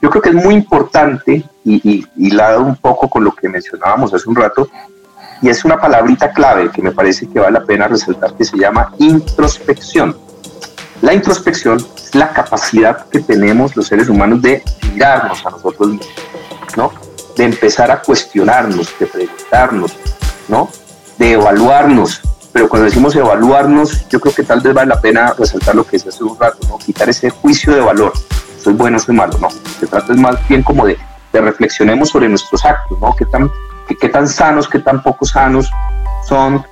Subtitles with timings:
[0.00, 4.14] Yo creo que es muy importante y, y, dado un poco con lo que mencionábamos
[4.14, 4.68] hace un rato,
[5.42, 8.56] y es una palabrita clave que me parece que vale la pena resaltar que se
[8.56, 10.16] llama introspección.
[11.00, 16.08] La introspección es la capacidad que tenemos los seres humanos de mirarnos a nosotros mismos,
[16.76, 16.92] ¿no?
[17.36, 19.96] De empezar a cuestionarnos, de preguntarnos,
[20.48, 20.68] ¿no?
[21.18, 22.20] De evaluarnos.
[22.52, 25.96] Pero cuando decimos evaluarnos, yo creo que tal vez vale la pena resaltar lo que
[25.96, 26.78] es hace un rato, ¿no?
[26.78, 28.12] Quitar ese juicio de valor
[28.68, 29.48] soy bueno, soy malo, no.
[29.80, 30.98] Se trata más bien como de,
[31.32, 33.16] de reflexionemos sobre nuestros actos, ¿no?
[33.16, 33.50] ¿Qué tan,
[33.98, 35.70] qué, tan sanos, qué tan poco sanos
[36.28, 36.62] son,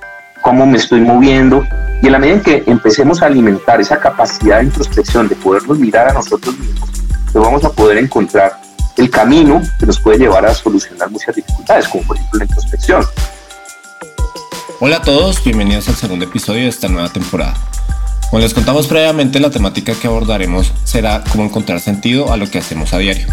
[0.43, 1.65] cómo me estoy moviendo.
[2.03, 5.79] Y en la medida en que empecemos a alimentar esa capacidad de introspección, de podernos
[5.79, 6.87] mirar a nosotros mismos,
[7.33, 8.61] pues vamos a poder encontrar
[8.95, 13.03] el camino que nos puede llevar a solucionar muchas dificultades, como por ejemplo la introspección.
[14.79, 17.55] Hola a todos, bienvenidos al segundo episodio de esta nueva temporada.
[18.29, 22.57] Como les contamos previamente, la temática que abordaremos será cómo encontrar sentido a lo que
[22.57, 23.27] hacemos a diario.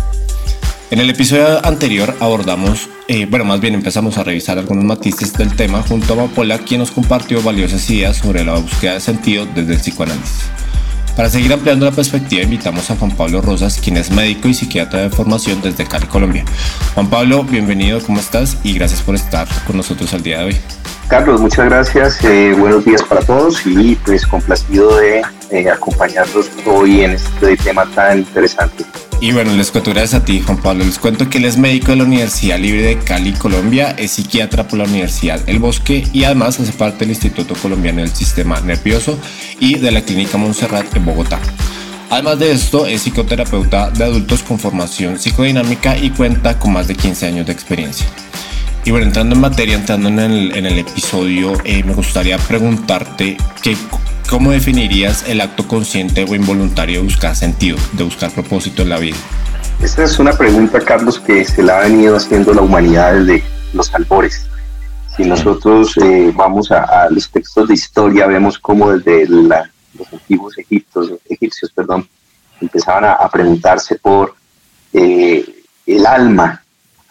[0.92, 5.56] En el episodio anterior abordamos, eh, bueno, más bien empezamos a revisar algunos matices del
[5.56, 9.72] tema junto a Mapola, quien nos compartió valiosas ideas sobre la búsqueda de sentido desde
[9.74, 10.44] el psicoanálisis.
[11.16, 15.00] Para seguir ampliando la perspectiva, invitamos a Juan Pablo Rosas, quien es médico y psiquiatra
[15.00, 16.44] de formación desde Cali, Colombia.
[16.94, 18.58] Juan Pablo, bienvenido, ¿cómo estás?
[18.62, 20.56] Y gracias por estar con nosotros al día de hoy.
[21.08, 22.24] Carlos, muchas gracias.
[22.24, 27.84] Eh, buenos días para todos y pues complacido de eh, acompañarlos hoy en este tema
[27.94, 28.84] tan interesante.
[29.20, 30.84] Y bueno, les cuento gracias a ti, Juan Pablo.
[30.84, 34.66] Les cuento que él es médico de la Universidad Libre de Cali, Colombia, es psiquiatra
[34.66, 39.18] por la Universidad El Bosque y además hace parte del Instituto Colombiano del Sistema Nervioso
[39.60, 41.38] y de la Clínica Montserrat en Bogotá.
[42.10, 46.94] Además de esto, es psicoterapeuta de adultos con formación psicodinámica y cuenta con más de
[46.94, 48.06] 15 años de experiencia.
[48.86, 53.38] Y bueno, entrando en materia, entrando en el, en el episodio, eh, me gustaría preguntarte
[53.62, 53.78] que,
[54.28, 58.98] cómo definirías el acto consciente o involuntario de buscar sentido, de buscar propósito en la
[58.98, 59.16] vida.
[59.82, 63.92] Esta es una pregunta, Carlos, que se la ha venido haciendo la humanidad desde los
[63.94, 64.46] albores.
[65.16, 71.10] Si nosotros eh, vamos a, los textos de historia, vemos cómo desde los antiguos egiptos,
[71.30, 72.06] egipcios perdón,
[72.60, 74.34] empezaban a, preguntarse por
[74.92, 76.63] eh, el alma,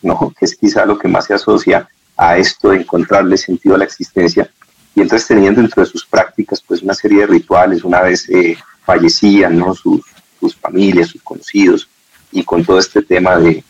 [0.03, 0.33] ¿no?
[0.39, 3.85] que es quizá lo que más se asocia a esto de encontrarle sentido a la
[3.85, 4.49] existencia.
[4.95, 8.55] Y entonces tenían dentro de sus prácticas pues una serie de rituales, una vez eh,
[8.85, 9.73] fallecían ¿no?
[9.73, 10.01] sus,
[10.39, 11.89] sus familias, sus conocidos,
[12.31, 13.63] y con todo este tema de,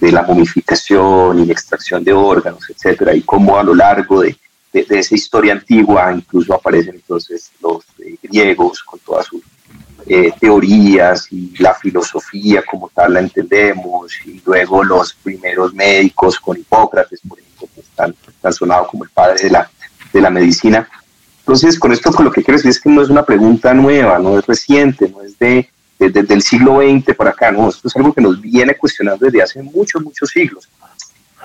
[0.00, 4.36] de la momificación y la extracción de órganos, etcétera, y cómo a lo largo de,
[4.72, 9.42] de, esa historia antigua incluso aparecen entonces los eh, griegos con todas sus
[10.06, 16.56] eh, teorías y la filosofía como tal la entendemos, y luego los primeros médicos con
[16.56, 19.70] Hipócrates, por ejemplo, que están sonado como el padre de la,
[20.12, 20.88] de la medicina.
[21.40, 24.18] Entonces, con esto con lo que quiero decir es que no es una pregunta nueva,
[24.18, 25.68] no es reciente, no es de,
[25.98, 29.42] desde el siglo XX por acá, no, esto es algo que nos viene cuestionando desde
[29.42, 30.68] hace muchos, muchos siglos.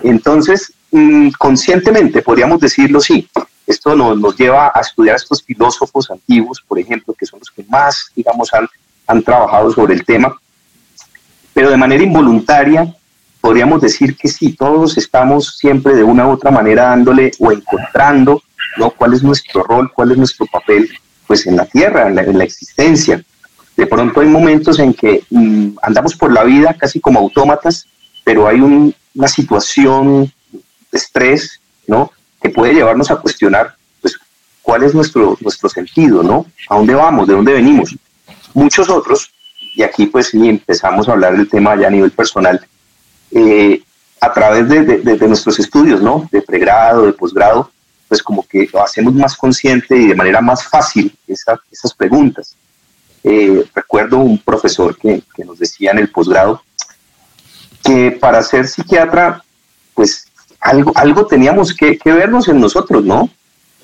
[0.03, 3.29] Entonces, mm, conscientemente podríamos decirlo, sí,
[3.73, 7.63] esto nos, lleva a estudiar a estos filósofos antiguos, por ejemplo, que son los que
[7.69, 8.67] más, digamos, han,
[9.07, 10.35] han trabajado sobre el tema,
[11.53, 12.95] pero de manera involuntaria
[13.41, 18.41] podríamos decir que sí, todos estamos siempre de una u otra manera dándole o encontrando
[18.77, 18.91] ¿no?
[18.91, 20.89] cuál es nuestro rol, cuál es nuestro papel
[21.27, 23.23] pues en la tierra, en la, existencia.
[23.75, 27.85] De pronto hay momentos en que mm, andamos por la vida casi como autómatas,
[28.23, 32.11] pero hay una situación de estrés, ¿no?
[32.43, 34.19] Que puede llevarnos a cuestionar pues,
[34.61, 36.45] cuál es nuestro, nuestro sentido, ¿no?
[36.69, 37.25] ¿A dónde vamos?
[37.25, 37.95] ¿De dónde venimos?
[38.53, 39.31] Muchos otros,
[39.75, 42.63] y aquí pues sí empezamos a hablar del tema ya a nivel personal,
[43.31, 43.81] eh,
[44.19, 46.27] a través de, de, nuestros estudios, ¿no?
[46.31, 47.71] De pregrado, de posgrado,
[48.07, 52.55] pues como que lo hacemos más consciente y de manera más fácil esas preguntas.
[53.23, 56.61] Eh, recuerdo un profesor que, que nos decía en el posgrado
[57.83, 59.43] que para ser psiquiatra,
[59.93, 60.27] pues
[60.63, 63.29] algo, algo teníamos que, vernos en nosotros, ¿no?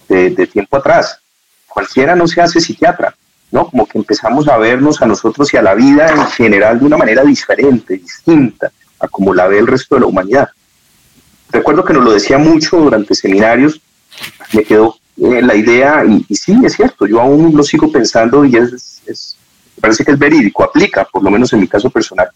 [0.07, 1.19] De, tiempo atrás.
[1.67, 3.15] Cualquiera no se hace psiquiatra,
[3.51, 3.67] ¿no?
[3.69, 6.97] Como que empezamos a vernos a nosotros y a la vida en general de una
[6.97, 10.49] manera diferente, distinta a como la ve el resto de la humanidad.
[11.51, 13.81] Recuerdo que nos lo decía mucho durante seminarios,
[14.53, 18.55] me quedó eh, la idea, y, sí, es cierto, yo aún lo sigo pensando y
[18.55, 19.37] es, es,
[19.75, 22.29] me parece que es verídico, aplica, por lo menos en mi caso personal,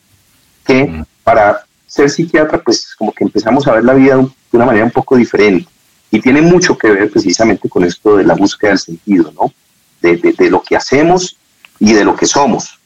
[0.66, 1.64] que para
[1.94, 5.16] ser psiquiatra, pues como que empezamos a ver la vida de una manera un poco
[5.16, 5.70] diferente.
[6.10, 9.54] Y tiene mucho que ver precisamente con esto de la búsqueda del sentido, ¿no?
[10.02, 11.38] De, de, lo que hacemos
[11.80, 12.78] y de lo que somos,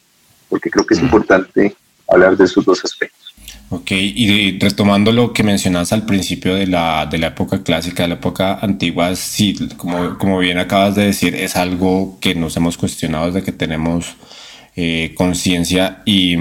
[0.50, 1.75] porque creo que es importante
[2.07, 3.33] hablar de esos dos aspectos.
[3.69, 8.10] Ok, y retomando lo que mencionas al principio de la, de la época clásica, de
[8.10, 12.77] la época antigua, sí, como, como bien acabas de decir, es algo que nos hemos
[12.77, 14.15] cuestionado desde que tenemos
[14.79, 16.38] eh, conciencia y,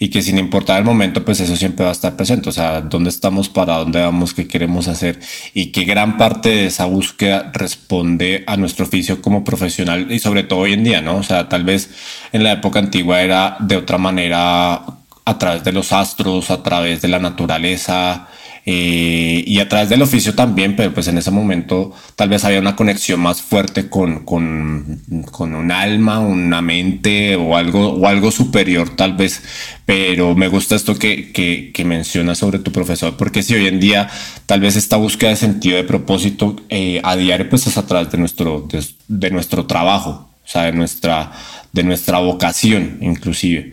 [0.00, 2.48] y, que sin importar el momento, pues eso siempre va a estar presente.
[2.48, 5.20] O sea, dónde estamos, para dónde vamos, qué queremos hacer
[5.54, 10.42] y que gran parte de esa búsqueda responde a nuestro oficio como profesional y sobre
[10.42, 11.18] todo hoy en día, ¿no?
[11.18, 11.90] O sea, tal vez
[12.32, 14.82] en la época antigua era de otra manera
[15.24, 18.26] a través de los astros, a través de la naturaleza,
[18.64, 22.60] eh, y a través del oficio también, pero pues en ese momento tal vez había
[22.60, 28.30] una conexión más fuerte con, con, con un alma, una mente o algo, o algo
[28.30, 29.42] superior tal vez,
[29.84, 34.08] pero me gusta esto que, que, mencionas sobre tu profesor, porque si hoy en día
[34.46, 38.12] tal vez esta búsqueda de sentido de propósito eh, a diario pues es a través
[38.12, 38.68] de nuestro,
[39.08, 41.32] de, nuestro trabajo, o sea, de nuestra,
[41.72, 43.72] de nuestra vocación inclusive.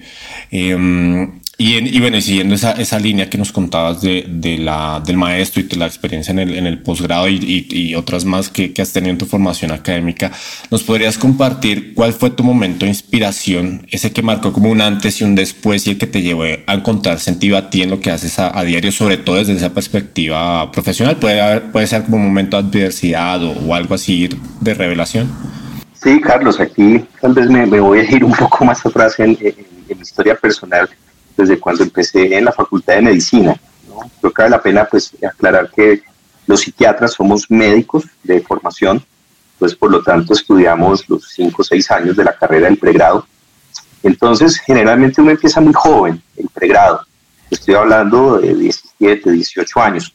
[0.49, 5.59] Em, y, bueno, siguiendo esa, esa, línea que nos contabas de, de, la, del maestro
[5.59, 8.81] y de la experiencia en el, en el posgrado y, y, otras más que, que,
[8.81, 10.31] has tenido en tu formación académica,
[10.71, 15.19] ¿nos podrías compartir cuál fue tu momento de inspiración, ese que marcó como un antes
[15.19, 17.99] y un después y el que te llevó a encontrar sentido a ti en lo
[17.99, 21.17] que haces a, diario, sobre todo desde esa perspectiva profesional?
[21.17, 24.29] ¿Puede, haber, puede ser como un momento de adversidad o, algo así
[24.61, 25.29] de revelación?
[26.01, 29.37] Sí, Carlos, aquí tal vez me, me voy a ir un poco más atrás en,
[29.41, 29.53] en,
[29.89, 30.87] en mi historia personal
[31.39, 33.55] desde cuando empecé en la Facultad de Medicina.
[34.19, 36.03] Creo que vale la pena pues, aclarar que
[36.45, 39.03] los psiquiatras somos médicos de formación,
[39.57, 43.25] pues por lo tanto estudiamos los cinco o seis años de la carrera del pregrado.
[44.03, 47.05] Entonces, generalmente uno empieza muy joven, el pregrado.
[47.49, 50.13] Estoy hablando de 17, 18 años,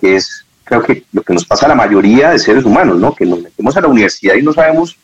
[0.00, 3.14] que es creo que lo que nos pasa a la mayoría de seres humanos, ¿no?
[3.14, 4.96] Que nos metemos a la universidad y no sabemos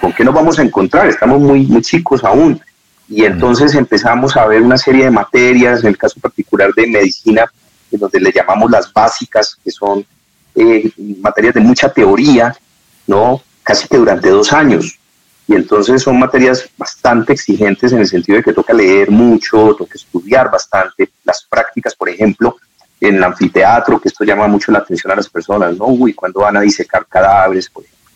[0.00, 2.60] con qué nos vamos a encontrar, estamos muy, muy chicos aún.
[3.08, 7.50] Y entonces empezamos a ver una serie de materias, en el caso particular de medicina,
[7.90, 10.04] en donde le llamamos las básicas, que son
[10.54, 12.56] eh, materias de mucha teoría,
[13.06, 13.40] ¿no?
[13.62, 14.98] Casi que durante dos años.
[15.48, 19.94] Y entonces son materias bastante exigentes en el sentido de que toca leer mucho, toca
[19.94, 21.10] estudiar bastante.
[21.22, 22.56] Las prácticas, por ejemplo,
[23.00, 25.86] en el anfiteatro, que esto llama mucho la atención a las personas, ¿no?
[25.86, 28.10] Uy, cuando van a disecar cadáveres, por ejemplo.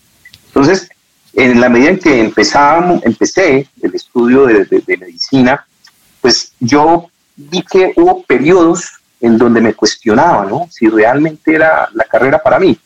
[0.47, 0.91] Entonces,
[1.33, 5.65] en la medida en que empezamos, empecé el estudio de, medicina,
[6.21, 10.69] pues yo vi que hubo periodos en donde me cuestionaba, ¿no?
[10.71, 12.79] Si realmente era la carrera para mí.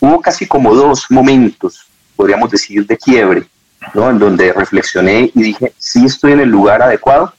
[0.00, 1.86] Hubo casi como dos momentos,
[2.16, 3.44] podríamos decir, de quiebre,
[3.94, 4.10] ¿no?
[4.10, 7.32] En donde reflexioné y dije, sí estoy en el lugar adecuado.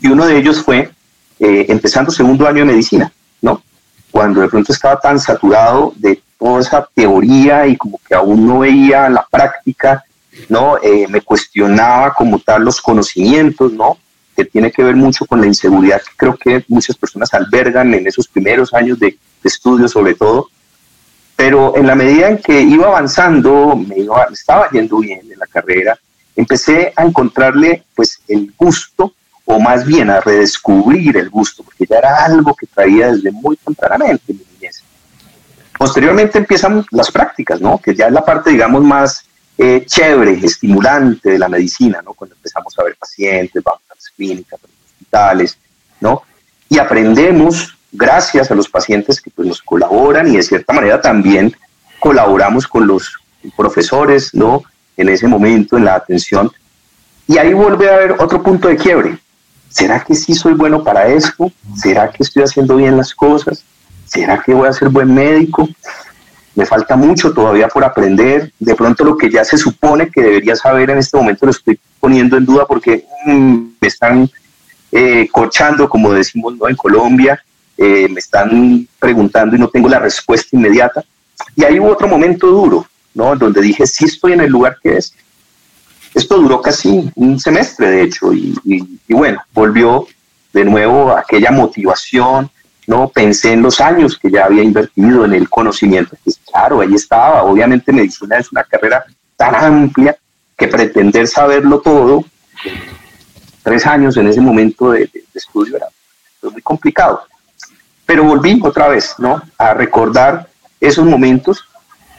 [0.00, 0.90] Y uno de ellos fue
[1.38, 3.62] eh, empezando segundo año de medicina, ¿no?
[4.10, 8.60] Cuando de pronto estaba tan saturado de toda esa teoría y como que aún no
[8.60, 10.04] veía la práctica,
[10.48, 10.76] ¿no?
[10.82, 13.98] Eh, me cuestionaba como tal los conocimientos, ¿no?
[14.36, 18.06] Que tiene que ver mucho con la inseguridad que creo que muchas personas albergan en
[18.06, 20.48] esos primeros años de, estudio sobre todo.
[21.36, 25.46] Pero en la medida en que iba avanzando, me, iba, estaba yendo bien en la
[25.46, 25.98] carrera,
[26.34, 29.12] empecé a encontrarle pues el gusto
[29.44, 33.56] o más bien a redescubrir el gusto, porque ya era algo que traía desde muy
[33.56, 34.34] tempranamente
[35.84, 37.76] Posteriormente empiezan las prácticas, ¿no?
[37.76, 39.26] Que ya es la parte, digamos, más
[39.58, 42.14] eh, chévere, estimulante de la medicina, ¿no?
[42.14, 45.58] Cuando empezamos a ver pacientes, vamos a las clínicas, a los hospitales,
[46.00, 46.22] ¿no?
[46.70, 51.54] Y aprendemos gracias a los pacientes que pues, nos colaboran y de cierta manera también
[52.00, 53.18] colaboramos con los
[53.54, 54.62] profesores, ¿no?
[54.96, 56.50] En ese momento, en la atención.
[57.26, 59.18] Y ahí vuelve a haber otro punto de quiebre.
[59.68, 61.52] ¿Será que sí soy bueno para esto?
[61.76, 63.62] ¿Será que estoy haciendo bien las cosas?
[64.14, 65.68] ¿Será que voy a ser buen médico?
[66.54, 68.52] Me falta mucho todavía por aprender.
[68.60, 71.78] De pronto lo que ya se supone que debería saber en este momento lo estoy
[71.98, 74.30] poniendo en duda porque mm, me están
[74.92, 77.42] eh, cochando, como decimos en Colombia,
[77.76, 81.04] eh, me están preguntando y no tengo la respuesta inmediata.
[81.56, 83.34] Y ahí hubo otro momento duro, ¿no?
[83.34, 85.12] Donde dije, sí estoy en el lugar que es.
[86.14, 90.06] Esto duró casi un semestre, de hecho, y, y bueno, volvió
[90.52, 92.48] de nuevo aquella motivación,
[92.86, 96.16] no pensé en los años que ya había invertido en el conocimiento.
[96.22, 97.42] Pues claro, ahí estaba.
[97.44, 99.04] Obviamente medicina es una carrera
[99.36, 100.16] tan amplia
[100.56, 102.24] que pretender saberlo todo,
[103.62, 105.88] tres años en ese momento de, estudio era
[106.42, 107.22] muy complicado.
[108.06, 109.42] Pero volví otra vez, ¿no?
[109.58, 110.48] A recordar
[110.80, 111.64] esos momentos.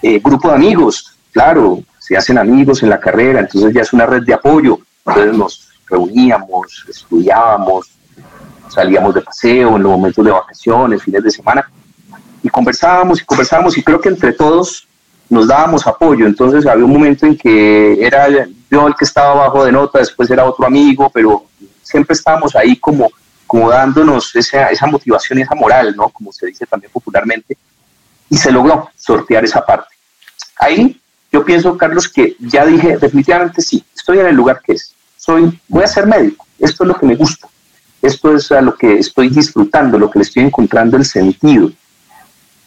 [0.01, 4.05] Eh, grupo de amigos, claro, se hacen amigos en la carrera, entonces ya es una
[4.05, 4.79] red de apoyo.
[5.05, 7.91] Entonces nos reuníamos, estudiábamos,
[8.69, 11.69] salíamos de paseo en los momentos de vacaciones, fines de semana,
[12.43, 14.87] y conversábamos y conversábamos y creo que entre todos
[15.29, 16.25] nos dábamos apoyo.
[16.25, 18.27] Entonces había un momento en que era
[18.69, 21.45] yo el que estaba abajo de nota, después era otro amigo, pero
[21.81, 23.09] siempre estábamos ahí como,
[23.47, 26.09] como dándonos esa, esa motivación y esa moral, ¿no?
[26.09, 27.57] Como se dice también popularmente,
[28.29, 29.95] y se logró sortear esa parte.
[30.59, 30.99] Ahí
[31.31, 34.93] yo pienso, Carlos, que ya dije definitivamente sí, estoy en el lugar que es.
[35.17, 37.47] Soy, voy a ser médico, esto es lo que me gusta,
[38.05, 41.71] esto es a lo que estoy disfrutando, lo que le estoy encontrando el sentido.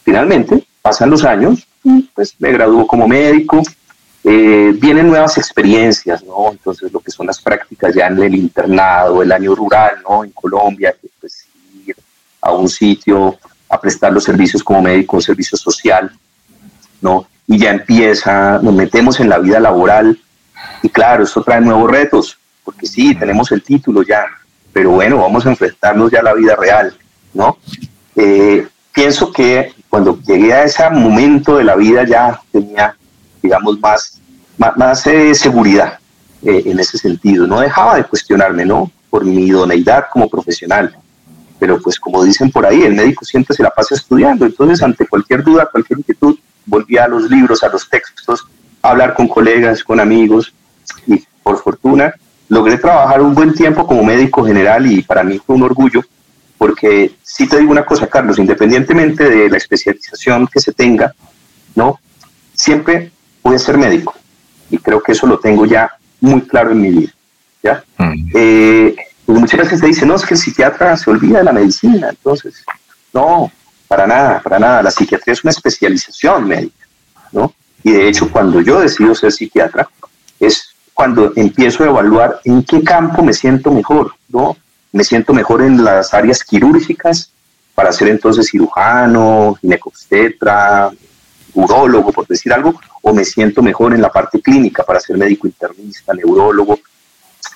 [0.03, 1.67] Finalmente, pasan los años,
[2.13, 3.61] pues me graduó como médico,
[4.23, 6.51] eh, vienen nuevas experiencias, ¿no?
[6.51, 10.23] Entonces, lo que son las prácticas ya en el internado, el año rural, ¿no?
[10.23, 11.45] En Colombia, pues
[11.85, 11.95] ir
[12.41, 13.37] a un sitio
[13.69, 16.11] a prestar los servicios como médico, un servicio social,
[17.01, 17.27] ¿no?
[17.47, 20.19] Y ya empieza, nos metemos en la vida laboral
[20.83, 24.25] y claro, esto trae nuevos retos, porque sí, tenemos el título ya,
[24.73, 26.95] pero bueno, vamos a enfrentarnos ya a la vida real,
[27.33, 27.57] ¿no?
[28.15, 32.95] Eh, pienso que cuando llegué a ese momento de la vida ya tenía,
[33.41, 34.19] digamos, más,
[34.57, 35.99] más, eh, seguridad
[36.43, 37.47] eh, en ese sentido.
[37.47, 38.91] No dejaba de cuestionarme, ¿no?
[39.09, 40.95] Por mi idoneidad como profesional.
[41.57, 44.45] Pero pues como dicen por ahí, el médico siempre se la pasa estudiando.
[44.45, 48.47] Entonces, ante cualquier duda, cualquier inquietud, volvía a los libros, a los textos,
[48.81, 50.53] a hablar con colegas, con amigos.
[51.07, 52.13] Y por fortuna,
[52.49, 56.03] logré trabajar un buen tiempo como médico general y para mí fue un orgullo
[56.59, 61.15] porque si te digo una cosa, Carlos, independientemente de la especialización que se tenga,
[61.73, 61.99] ¿no?
[62.53, 64.13] Siempre voy a ser médico
[64.69, 65.89] y creo que eso lo tengo ya
[66.19, 67.13] muy claro en mi vida,
[67.63, 67.83] ¿ya?
[67.97, 68.31] Mm.
[68.33, 71.53] Eh, pues muchas veces te dicen, no, es que el psiquiatra se olvida de la
[71.53, 72.65] medicina, entonces,
[73.13, 73.49] no,
[73.87, 76.85] para nada, para nada, la psiquiatría es una especialización médica,
[77.31, 77.53] ¿no?
[77.83, 79.89] Y de hecho, cuando yo decido ser psiquiatra,
[80.41, 84.57] es cuando empiezo a evaluar en qué campo me siento mejor, ¿no?
[84.91, 87.31] me siento mejor en las áreas quirúrgicas
[87.73, 90.91] para ser entonces cirujano, ginecobstetra,
[91.53, 95.47] urólogo, por decir algo, o me siento mejor en la parte clínica para ser médico
[95.47, 96.77] internista, neurólogo.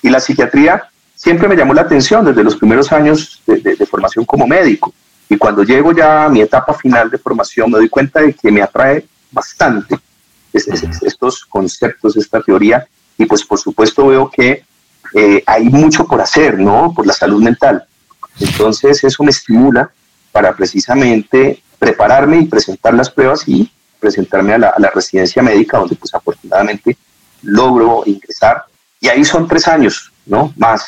[0.00, 0.82] Y la psiquiatría
[1.14, 4.94] siempre me llamó la atención desde los primeros años de, formación como médico.
[5.28, 8.50] Y cuando llego ya a mi etapa final de formación, me doy cuenta de que
[8.50, 9.98] me atrae bastante
[10.50, 14.64] estos conceptos, esta teoría, y pues por supuesto veo que
[15.14, 16.92] eh, hay mucho por hacer, ¿no?
[16.94, 17.84] Por la salud mental.
[18.40, 19.90] Entonces eso me estimula
[20.32, 26.12] para precisamente prepararme y presentar las pruebas y presentarme a la, residencia médica, donde pues
[26.14, 26.96] afortunadamente
[27.42, 28.64] logro ingresar.
[29.00, 30.52] Y ahí son tres años, ¿no?
[30.56, 30.84] Más.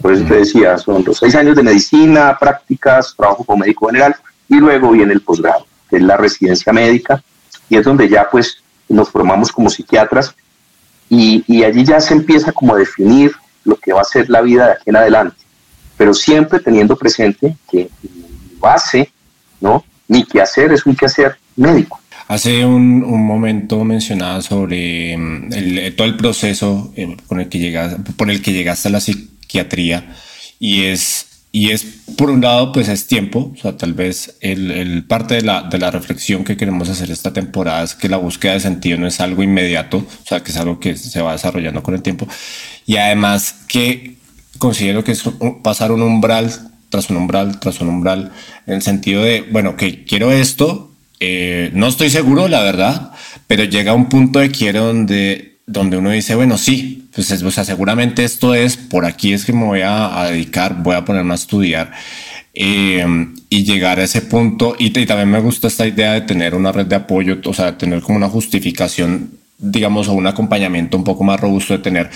[0.00, 4.16] Por eso te decía, son los seis años de medicina, prácticas, trabajo como médico general
[4.48, 7.22] y luego viene el posgrado, que es la residencia médica,
[7.68, 10.34] y es donde ya pues nos formamos como psiquiatras
[11.10, 13.32] y, allí ya se empieza como a definir
[13.64, 15.36] lo que va a ser la vida de aquí en adelante,
[15.96, 19.10] pero siempre teniendo presente que mi base,
[19.60, 19.84] ¿no?
[20.06, 22.00] Mi quehacer es un quehacer médico.
[22.28, 27.58] Hace un, un momento mencionaba sobre mm, el, todo el proceso eh, con el que
[27.58, 30.14] llegas, por el que llegaste a la psiquiatría
[30.58, 31.86] y es y es
[32.16, 35.62] por un lado pues es tiempo, o sea, tal vez el, el, parte de la,
[35.62, 39.06] de la reflexión que queremos hacer esta temporada es que la búsqueda de sentido no
[39.06, 42.28] es algo inmediato, o sea, que es algo que se va desarrollando con el tiempo.
[42.86, 44.16] Y además que
[44.58, 45.22] considero que es
[45.62, 46.50] pasar un umbral
[46.88, 48.32] tras un umbral tras un umbral
[48.66, 53.12] en el sentido de, bueno, que quiero esto, eh, no estoy seguro, la verdad,
[53.46, 57.64] pero llega un punto de quiero donde, donde uno dice, bueno, sí, pues o sea,
[57.64, 61.36] seguramente esto es, por aquí es que me voy a, dedicar, voy a ponerme a
[61.36, 61.92] estudiar.
[62.54, 63.06] Eh,
[63.50, 64.74] y llegar a ese punto.
[64.78, 67.78] Y, y, también me gusta esta idea de tener una red de apoyo, o sea,
[67.78, 72.10] tener como una justificación, digamos, o un acompañamiento un poco más robusto de tener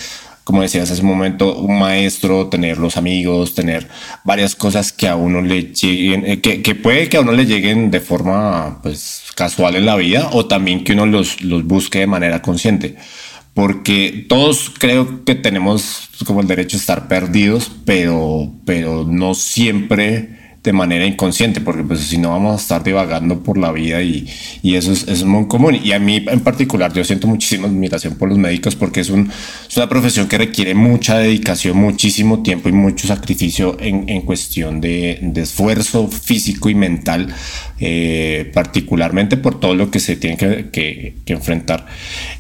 [0.45, 3.87] como decías hace un momento, un maestro, tener los amigos, tener
[4.25, 7.47] varias cosas que a uno le lleguen, eh, que, que, puede que a uno le
[7.47, 12.01] lleguen de forma pues casual en la vida o también que uno los, los busque
[12.01, 12.97] de manera consciente.
[13.55, 20.43] Porque todos creo que tenemos como el derecho a estar perdidos, pero, pero no siempre
[20.63, 24.29] de manera inconsciente, porque pues si no vamos a estar divagando por la vida y,
[24.63, 25.77] y eso es, muy común.
[25.83, 29.31] Y a mí en particular yo siento muchísima admiración por los médicos porque es, un,
[29.69, 34.81] es una profesión que requiere mucha dedicación, muchísimo tiempo y mucho sacrificio en, en cuestión
[34.81, 37.35] de, esfuerzo físico y mental,
[37.81, 40.71] eh, particularmente por todo lo que se tiene que,
[41.25, 41.87] que, enfrentar.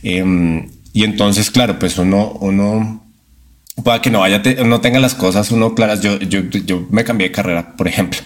[0.05, 3.03] Eh, y entonces, claro, pues uno, uno
[3.83, 6.03] pueda que no vaya, no tenga las cosas uno claras.
[6.03, 8.21] Yo, yo, yo me cambié de carrera, por ejemplo,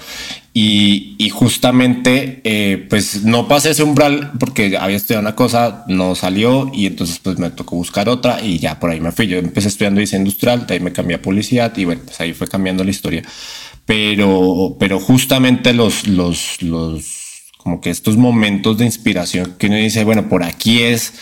[0.53, 6.15] y, y justamente, eh, pues no pasé ese umbral porque había estudiado una cosa, no
[6.15, 9.27] salió y entonces pues me tocó buscar otra y ya por ahí me fui.
[9.29, 12.33] Yo empecé estudiando diseño industrial, de ahí me cambié a publicidad y bueno, pues ahí
[12.33, 13.23] fue cambiando la historia.
[13.85, 17.27] pero, pero justamente los, los, los
[17.67, 21.13] como que estos momentos de inspiración que uno dice, bueno, por aquí es,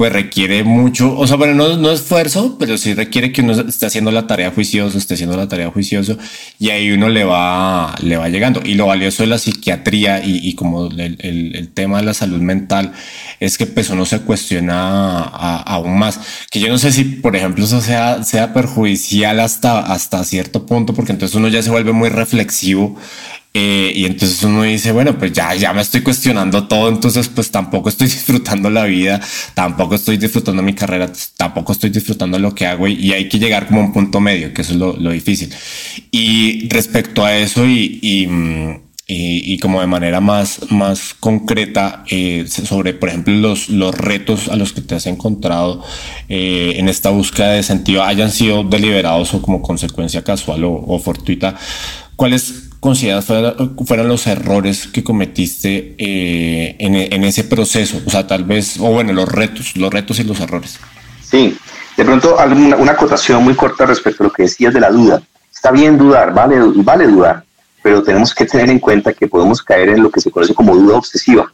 [0.00, 3.84] pues requiere mucho, o sea, bueno, no, no esfuerzo, pero sí requiere que uno esté
[3.84, 6.16] haciendo la tarea juicioso, esté haciendo la tarea juicioso
[6.58, 8.62] y ahí uno le va, le va llegando.
[8.64, 12.14] Y lo valioso de la psiquiatría y, y como el, el, el, tema de la
[12.14, 12.92] salud mental
[13.40, 16.18] es que pues uno se cuestiona aún más,
[16.50, 20.94] que yo no sé si, por ejemplo, eso sea, sea perjudicial hasta, hasta cierto punto,
[20.94, 22.96] porque entonces uno ya se vuelve muy reflexivo
[23.52, 27.50] eh, y entonces uno dice, bueno, pues ya, ya me estoy cuestionando todo, entonces pues
[27.50, 29.20] tampoco estoy disfrutando la vida,
[29.54, 33.66] tampoco estoy disfrutando mi carrera, tampoco estoy disfrutando lo que hago y, hay que llegar
[33.66, 35.52] como a un punto medio, que eso es lo, lo difícil.
[36.12, 38.28] Y respecto a eso y, y,
[39.08, 44.54] y, como de manera más, más concreta eh, sobre, por ejemplo, los, los retos a
[44.54, 45.82] los que te has encontrado
[46.28, 51.00] eh, en esta búsqueda de sentido, hayan sido deliberados o como consecuencia casual o, o
[51.00, 51.56] fortuita,
[52.14, 58.00] ¿cuáles consideras fueron, los errores que cometiste eh, en, ese proceso?
[58.06, 60.80] O sea, tal vez, o bueno, los retos, los retos y los errores.
[61.22, 61.56] Sí,
[61.96, 65.22] de pronto alguna, una acotación muy corta respecto a lo que decías de la duda.
[65.52, 67.44] Está bien dudar, vale, vale dudar,
[67.82, 70.74] pero tenemos que tener en cuenta que podemos caer en lo que se conoce como
[70.74, 71.52] duda obsesiva,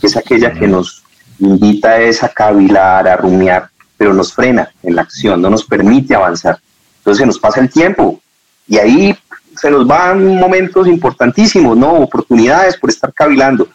[0.00, 1.04] que es aquella que nos
[1.38, 6.58] invita a, cavilar, a rumiar, pero nos frena en la acción, no nos permite avanzar.
[6.98, 8.20] Entonces nos pasa el tiempo
[8.66, 9.16] y ahí
[9.64, 11.94] se nos van momentos importantísimos, ¿no?
[11.94, 13.66] Oportunidades por estar cavilando.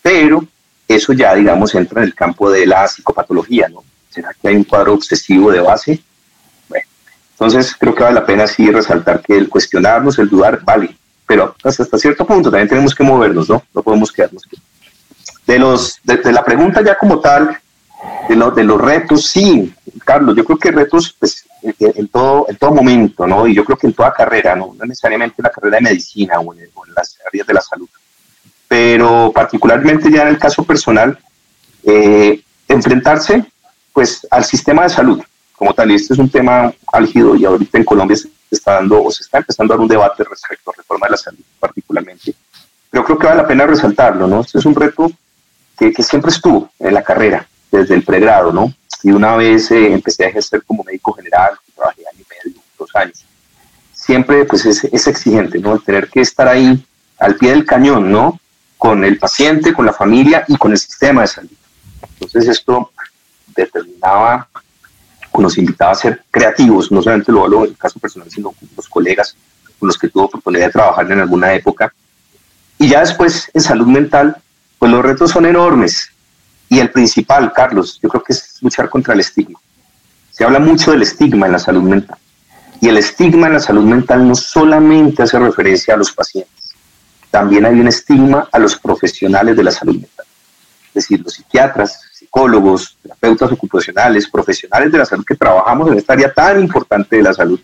[0.00, 0.42] Pero
[0.88, 3.84] eso ya, digamos, entra en el campo de la psicopatología, ¿no?
[4.08, 6.02] ¿Será que hay un cuadro obsesivo de base?
[6.70, 6.86] Bueno,
[7.32, 11.54] entonces creo que vale la pena sí resaltar que el cuestionarnos, el dudar, vale, pero
[11.62, 13.62] hasta, cierto punto también tenemos que movernos, ¿no?
[13.74, 14.42] No podemos quedarnos.
[15.46, 17.58] De, los, de la pregunta ya como tal,
[18.26, 19.70] de, de los retos, sí,
[20.04, 23.46] Carlos, yo creo que retos pues, en, todo, en todo momento, ¿no?
[23.46, 26.52] Y yo creo que en toda carrera, no, necesariamente en la carrera de medicina o
[26.54, 27.88] en, las áreas de la salud,
[28.68, 31.18] pero particularmente ya en el caso personal,
[31.84, 33.44] eh, enfrentarse
[33.92, 35.22] pues al sistema de salud
[35.54, 39.02] como tal, y este es un tema álgido y ahorita en Colombia se está dando
[39.02, 42.34] o se está empezando a dar un debate respecto a reforma de la salud particularmente,
[42.90, 44.40] pero creo que vale la pena resaltarlo, ¿no?
[44.40, 45.10] Este es un reto
[45.78, 48.72] que siempre estuvo en la carrera, desde el pregrado, ¿no?
[49.02, 52.90] Y una vez eh, empecé a ejercer como médico general, trabajé año y medio, dos
[52.94, 53.24] años.
[53.92, 55.78] Siempre pues es, exigente, ¿no?
[55.78, 56.84] Tener que estar ahí
[57.18, 58.40] al pie del cañón, ¿no?
[58.78, 61.50] Con el paciente, con la familia y con el sistema de salud.
[62.20, 62.92] Entonces esto
[63.54, 64.48] determinaba,
[65.38, 68.68] nos invitaba a ser creativos, no solamente lo hablo en el caso personal, sino con
[68.74, 69.36] los colegas
[69.78, 71.92] con los que tuve oportunidad de trabajar en alguna época.
[72.78, 74.36] Y ya después en salud mental,
[74.78, 76.10] pues los retos son enormes.
[76.68, 79.58] Y el principal, Carlos, yo creo que es luchar contra el estigma.
[80.30, 82.18] Se habla mucho del estigma en la salud mental.
[82.80, 86.74] Y el estigma en la salud mental no solamente hace referencia a los pacientes,
[87.30, 90.26] también hay un estigma a los profesionales de la salud mental.
[90.88, 96.12] Es decir, los psiquiatras, psicólogos, terapeutas ocupacionales, profesionales de la salud que trabajamos en esta
[96.12, 97.60] área tan importante de la salud,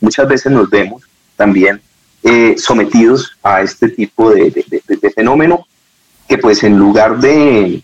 [0.00, 1.02] muchas veces nos vemos
[1.36, 1.80] también
[2.22, 4.50] eh, sometidos a este tipo de,
[4.86, 5.66] de fenómeno
[6.28, 7.82] que pues en lugar de,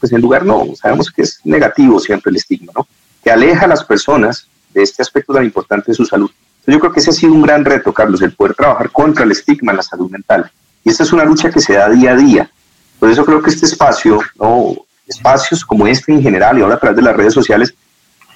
[0.00, 2.88] pues en lugar no, sabemos que es negativo siempre el estigma, ¿no?
[3.22, 6.30] Que aleja a las personas de este aspecto tan importante de su salud.
[6.66, 9.32] Yo creo que ese ha sido un gran reto, Carlos, el poder trabajar contra el
[9.32, 10.50] estigma en la salud mental.
[10.84, 12.50] Y esta es una lucha que se da día a día.
[12.98, 14.74] Por eso creo que este espacio, ¿no?
[15.06, 17.74] espacios como este en general y ahora a través de las redes sociales,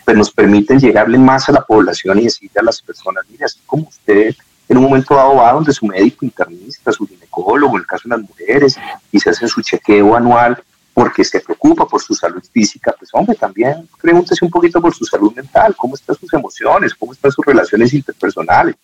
[0.04, 3.60] pues nos permiten llegarle más a la población y decirle a las personas, mire, así
[3.64, 4.34] como usted
[4.68, 8.16] en un momento dado va donde su médico internista, su ginecólogo, en el caso de
[8.16, 8.76] las mujeres,
[9.12, 10.62] y se hace su chequeo anual,
[10.94, 15.04] porque se preocupa por su salud física, pues hombre, también pregúntese un poquito por su
[15.04, 18.76] salud mental, cómo están sus emociones, cómo están sus relaciones interpersonales,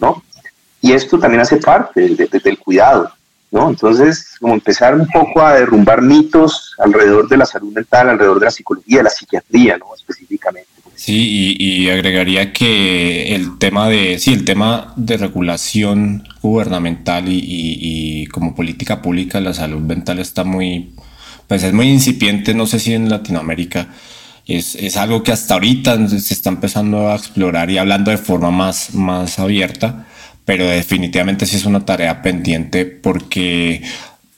[0.00, 0.22] ¿no?
[0.80, 3.12] Y esto también hace parte del cuidado,
[3.50, 3.68] ¿no?
[3.68, 8.46] Entonces, como empezar un poco a derrumbar mitos alrededor de la salud mental, alrededor de
[8.46, 9.94] la psicología, de la psiquiatría, ¿no?
[9.94, 10.68] Específicamente.
[10.94, 18.26] Sí, y, agregaría que el tema de, sí, el tema de regulación gubernamental y, y
[18.28, 20.94] como política pública, la salud mental está muy
[21.46, 23.88] pues es muy incipiente, no sé si en Latinoamérica.
[24.46, 28.52] Es, es, algo que hasta ahorita se está empezando a explorar y hablando de forma
[28.52, 30.06] más, más abierta,
[30.44, 33.82] pero definitivamente sí es una tarea pendiente porque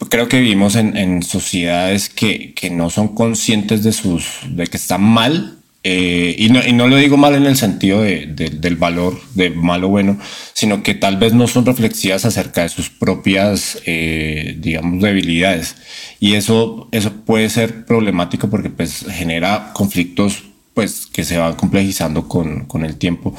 [0.08, 5.02] creo que vivimos en, sociedades que, que, no son conscientes de, sus, de que están
[5.02, 9.20] mal eh, y, no, y, no, lo digo mal en el sentido de, del valor
[9.34, 10.18] de malo o bueno,
[10.52, 15.76] sino que tal vez no son reflexivas acerca de sus propias, eh, digamos, debilidades.
[16.18, 22.28] Y eso, eso puede ser problemático porque pues genera conflictos pues que se van complejizando
[22.28, 23.34] con, con el tiempo.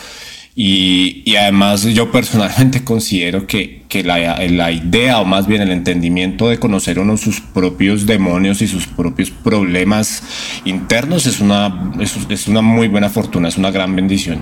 [0.56, 4.18] Y, y, además yo personalmente considero que, que la,
[4.50, 8.88] la, idea o más bien el entendimiento de conocer uno sus propios demonios y sus
[8.88, 10.24] propios problemas
[10.66, 14.40] internos es una, es, una muy buena fortuna, es una gran bendición.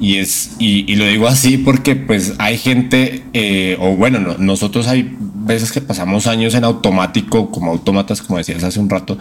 [0.00, 4.88] Y, es, y, lo digo así porque pues hay gente, eh, o bueno, no, nosotros
[4.88, 9.18] hay veces que pasamos años en automático, como autómatas, como decías hace un rato,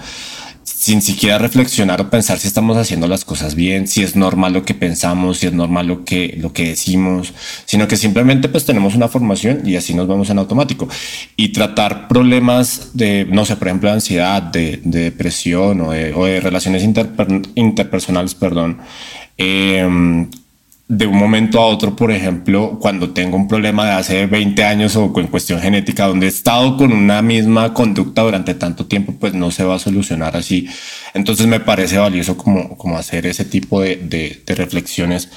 [0.76, 4.64] sin siquiera reflexionar o pensar si estamos haciendo las cosas bien, si es normal lo
[4.64, 7.34] que pensamos, si es normal lo que, lo que decimos,
[7.66, 10.88] sino que simplemente pues tenemos una formación y así nos vamos en automático.
[11.36, 16.14] Y tratar problemas de, no sé, por ejemplo, de ansiedad, de, de depresión o de,
[16.14, 18.80] o de relaciones interpersonales, perdón,
[19.38, 20.28] eh,
[20.91, 24.93] de un momento a otro, por ejemplo, cuando tengo un problema de hace 20 años
[24.97, 29.34] o en cuestión genética, donde he estado con una misma conducta durante tanto tiempo, pues
[29.34, 30.67] no se va a solucionar así.
[31.13, 35.30] Entonces me parece valioso como, como hacer ese tipo de, de, de reflexiones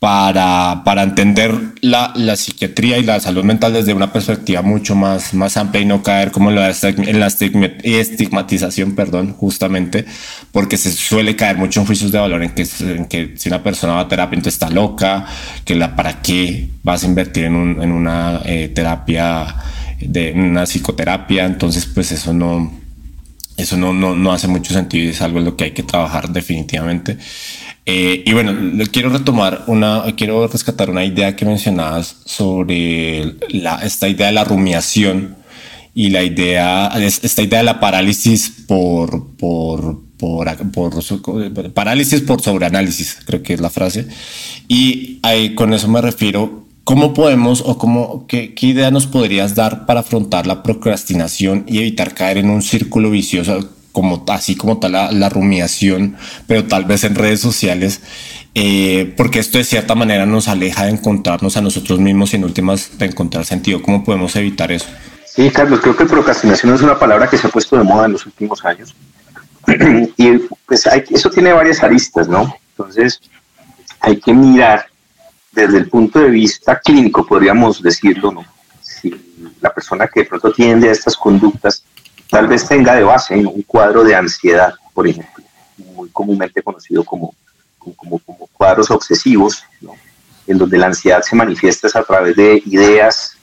[0.00, 5.34] para, para entender la, la, psiquiatría y la salud mental desde una perspectiva mucho más,
[5.34, 10.06] más amplia y no caer como en la, estigmatización, perdón, justamente,
[10.52, 14.00] porque se suele caer mucho en juicios de valor en que, si una persona va
[14.00, 15.26] a terapia entonces está loca,
[15.66, 19.54] que la para qué vas a invertir en una eh, terapia,
[20.00, 22.72] de una psicoterapia, entonces pues eso no,
[23.58, 25.82] eso no, no, no hace mucho sentido y es algo en lo que hay que
[25.82, 27.18] trabajar definitivamente.
[27.86, 28.52] Eh, y bueno,
[28.92, 34.44] quiero retomar una, quiero rescatar una idea que mencionabas sobre la, esta idea de la
[34.44, 35.36] rumiación
[35.94, 43.18] y la idea, esta idea de la parálisis por, por, por, por parálisis por sobreanálisis,
[43.24, 44.06] creo que es la frase.
[44.68, 49.54] Y ahí, con eso me refiero, ¿cómo podemos o cómo, qué, qué idea nos podrías
[49.54, 53.68] dar para afrontar la procrastinación y evitar caer en un círculo vicioso?
[53.92, 58.00] Como así como tal la, rumiación, pero tal vez en redes sociales,
[58.54, 62.44] eh, porque esto de cierta manera nos aleja de encontrarnos a nosotros mismos y en
[62.44, 63.82] últimas de encontrar sentido.
[63.82, 64.86] ¿Cómo podemos evitar eso?
[65.24, 68.12] Sí, Carlos, creo que procrastinación es una palabra que se ha puesto de moda en
[68.12, 68.94] los últimos años.
[70.16, 72.54] y pues hay, eso tiene varias aristas, ¿no?
[72.76, 73.20] Entonces,
[74.00, 74.86] hay que mirar
[75.52, 78.44] desde el punto de vista clínico, podríamos decirlo, ¿no?
[78.80, 79.14] Si
[79.60, 81.84] la persona que de pronto tiende a estas conductas
[82.30, 85.44] tal vez tenga de base un cuadro de ansiedad, por ejemplo,
[85.94, 87.34] muy comúnmente conocido como,
[87.78, 89.94] como, como cuadros obsesivos, ¿no?
[90.46, 93.36] en donde la ansiedad se manifiesta a través de ideas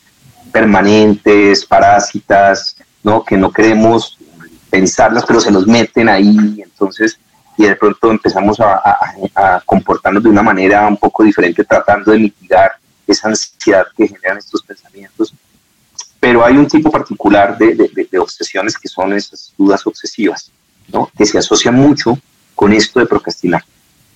[0.52, 3.24] permanentes, parásitas, ¿no?
[3.24, 4.18] que no queremos
[4.70, 7.20] pensarlas, pero se nos meten ahí, entonces,
[7.58, 8.98] y de pronto empezamos a, a,
[9.36, 12.72] a comportarnos de una manera un poco diferente, tratando de mitigar
[13.06, 15.34] esa ansiedad que generan estos pensamientos
[16.28, 20.52] pero hay un tipo particular de, de, de, obsesiones que son esas dudas obsesivas,
[20.92, 21.10] ¿no?
[21.18, 22.20] que se asocian mucho
[22.54, 23.64] con esto de procrastinar,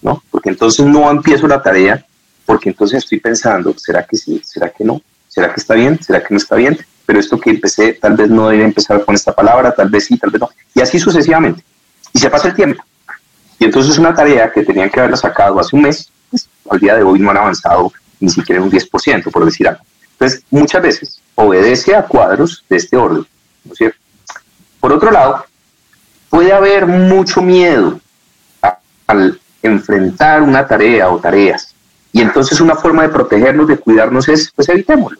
[0.02, 0.22] ¿no?
[0.30, 2.06] porque entonces no empiezo la tarea,
[2.46, 4.42] porque entonces estoy pensando, ¿será que sí?
[4.44, 5.02] ¿Será que no?
[5.30, 6.04] ¿Será que está bien?
[6.04, 6.78] ¿Será que no está bien?
[7.06, 10.18] Pero esto que empecé, tal vez no debe empezar con esta palabra, tal vez sí,
[10.18, 11.64] tal vez no, y así sucesivamente.
[12.12, 12.84] Y se pasa el tiempo.
[13.58, 16.98] Y entonces una tarea que tenían que haberla sacado hace un mes, pues, al día
[16.98, 19.86] de hoy no han avanzado ni siquiera un 10%, por decir algo.
[20.22, 23.26] Entonces, muchas veces obedece a cuadros de este orden,
[23.66, 23.98] ¿no es cierto?
[24.80, 25.46] Por otro lado,
[26.30, 28.00] puede haber mucho miedo
[29.08, 31.74] al enfrentar una tarea o tareas.
[32.14, 35.20] Y entonces una forma de protegernos, de cuidarnos es, pues evitémoslo,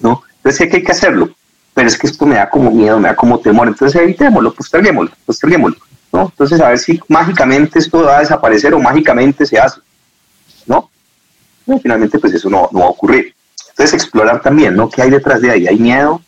[0.00, 0.22] ¿no?
[0.36, 1.30] Entonces que hay que hacerlo,
[1.72, 5.12] pero es que esto me da como miedo, me da como temor, entonces evitémoslo, posterguémoslo,
[5.24, 5.78] posterguémoslo,
[6.12, 6.24] ¿no?
[6.24, 9.80] Entonces a ver si mágicamente esto va a desaparecer o mágicamente se hace,
[10.66, 10.90] ¿no?
[11.66, 13.34] Y finalmente pues eso no, no va a ocurrir.
[13.80, 14.90] Entonces, explorar también, ¿no?
[14.90, 15.66] ¿Qué hay detrás de ahí?
[15.66, 16.20] ¿Hay miedo?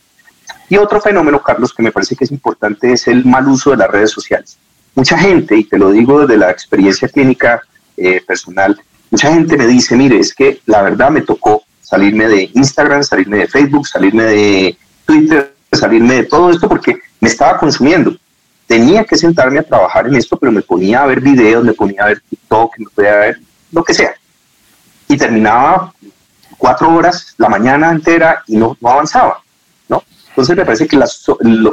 [0.70, 3.76] Y otro fenómeno, Carlos, que me parece que es importante es el mal uso de
[3.76, 4.56] las redes sociales.
[4.94, 7.60] Mucha gente, y te lo digo desde la experiencia clínica
[7.98, 12.50] eh, personal, mucha gente me dice, mire, es que la verdad me tocó salirme de
[12.54, 18.16] Instagram, salirme de Facebook, salirme de Twitter, salirme de todo esto porque me estaba consumiendo.
[18.66, 22.04] Tenía que sentarme a trabajar en esto, pero me ponía a ver videos, me ponía
[22.04, 23.40] a ver TikTok, me ponía a ver
[23.72, 24.14] lo que sea.
[25.06, 25.92] Y terminaba
[26.62, 29.02] cuatro horas la mañana entera y no, no
[29.88, 30.04] ¿no?
[30.28, 31.08] Entonces me parece que la,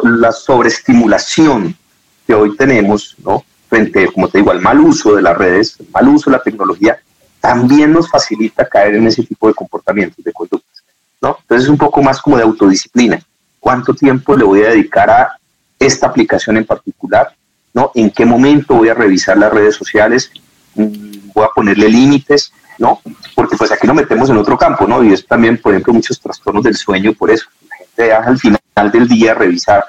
[0.02, 1.78] la sobreestimulación
[2.25, 3.45] que hoy tenemos, ¿no?
[3.69, 6.41] Frente, como te digo, al mal uso de las redes, el mal uso de la
[6.41, 6.97] tecnología,
[7.39, 10.84] también nos facilita caer en ese tipo de comportamientos, de conductas,
[11.21, 11.38] ¿no?
[11.39, 13.21] Entonces es un poco más como de autodisciplina.
[13.60, 15.38] ¿Cuánto tiempo le voy a dedicar a
[15.78, 17.36] esta aplicación en particular?
[17.75, 17.91] ¿No?
[17.93, 20.32] ¿En qué momento voy a revisar las redes sociales?
[20.73, 22.52] Mm, ¿Voy a ponerle límites?
[22.80, 23.02] ¿No?
[23.36, 25.04] Porque pues aquí nos metemos en otro campo, ¿no?
[25.04, 27.46] Y es también, por ejemplo, muchos trastornos del sueño por eso.
[27.70, 29.86] La gente deja al final del día revisar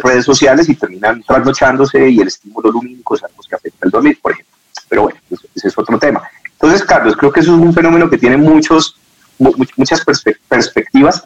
[0.00, 4.32] redes sociales y terminan trasnochándose y el estímulo lumínico algo que afecta el dormir, por
[4.32, 4.54] ejemplo.
[4.88, 6.22] Pero bueno, ese es otro tema.
[6.52, 8.98] Entonces, Carlos, creo que eso es un fenómeno que tiene muchos,
[9.38, 10.04] muchas
[10.48, 11.24] perspectivas.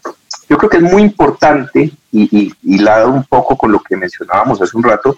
[0.48, 4.60] Yo creo que es muy importante y, y, lado un poco con lo que mencionábamos
[4.60, 5.16] hace un rato,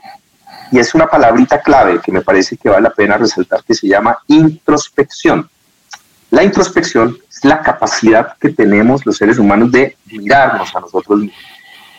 [0.70, 3.88] y es una palabrita clave que me parece que vale la pena resaltar, que se
[3.88, 5.48] llama introspección.
[6.30, 11.38] La introspección es la capacidad que tenemos los seres humanos de mirarnos a nosotros mismos,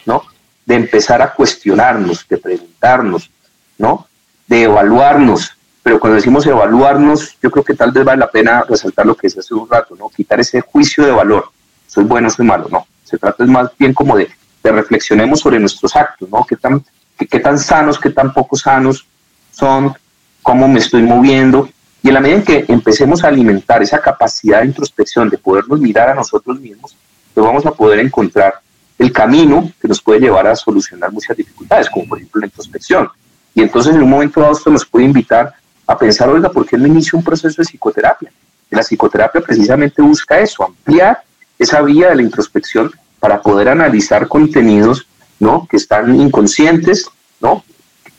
[0.06, 0.24] ¿no?
[0.66, 3.30] De empezar a cuestionarnos, de preguntarnos,
[3.78, 4.08] ¿no?
[4.48, 5.56] De evaluarnos.
[5.84, 9.28] Pero cuando decimos evaluarnos, yo creo que tal vez vale la pena resaltar lo que
[9.28, 10.10] es hace un rato, ¿no?
[10.10, 11.50] Quitar ese juicio de valor.
[11.88, 12.88] Soy bueno, soy malo, no.
[13.04, 14.30] Se trata más bien como de,
[14.64, 16.46] de reflexionemos sobre nuestros actos, ¿no?
[16.46, 16.84] ¿Qué tan,
[17.18, 19.06] qué tan sanos, qué tan poco sanos
[19.52, 19.94] son,
[20.42, 21.70] cómo me estoy moviendo,
[22.06, 25.80] y en la medida en que empecemos a alimentar esa capacidad de introspección, de podernos
[25.80, 26.96] mirar a nosotros mismos,
[27.34, 28.54] pues vamos a poder encontrar
[29.00, 33.10] el camino que nos puede llevar a solucionar muchas dificultades, como por ejemplo la introspección.
[33.56, 35.52] Y entonces en un momento dado esto nos puede invitar
[35.88, 38.32] a pensar, oiga, ¿por qué no inicio un proceso de psicoterapia?
[38.70, 41.24] la psicoterapia precisamente busca eso, ampliar
[41.58, 45.08] esa vía de la introspección para poder analizar contenidos
[45.40, 45.68] ¿no?
[45.68, 47.10] que están inconscientes,
[47.42, 47.64] ¿no?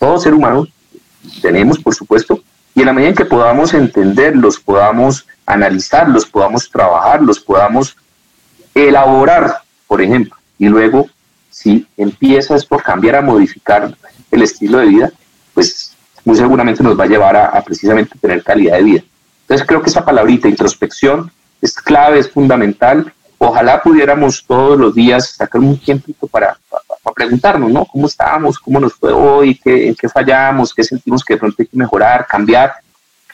[0.01, 0.67] todo ser humano
[1.41, 2.43] tenemos, por supuesto,
[2.77, 7.97] y en la medida en que podamos entenderlos, podamos analizarlos, podamos trabajarlos, podamos
[8.75, 11.09] elaborar, por ejemplo, y luego
[11.49, 13.97] si empiezas por cambiar a modificar
[14.31, 15.13] el estilo de vida,
[15.55, 19.03] pues muy seguramente nos va a llevar a, precisamente tener calidad de vida.
[19.43, 23.11] Entonces creo que esa palabrita introspección es clave, es fundamental.
[23.39, 27.85] Ojalá pudiéramos todos los días sacar un tiempito para, para, preguntarnos, ¿no?
[27.85, 28.59] ¿Cómo estamos?
[28.59, 29.59] ¿Cómo nos fue hoy?
[29.63, 30.75] ¿Qué, ¿En qué fallamos?
[30.75, 32.75] ¿Qué sentimos que de pronto hay que mejorar, cambiar?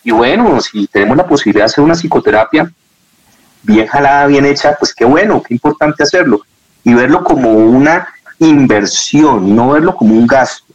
[0.05, 2.71] Y bueno, si tenemos la posibilidad de hacer una psicoterapia
[3.63, 6.43] bien jalada, bien hecha, pues qué bueno, qué importante hacerlo.
[6.85, 8.09] Y verlo como una
[8.39, 10.73] inversión, no verlo como un gasto.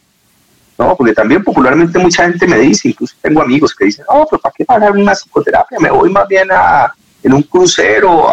[0.78, 0.96] ¿no?
[0.96, 4.54] Porque también popularmente mucha gente me dice, incluso tengo amigos que dicen, no, pero ¿para
[4.56, 5.78] qué pagar una psicoterapia?
[5.80, 8.28] Me voy más bien a, en un crucero.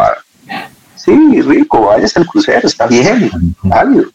[0.95, 3.29] Sí, rico, vayas al crucero, está bien,
[3.63, 4.09] válido,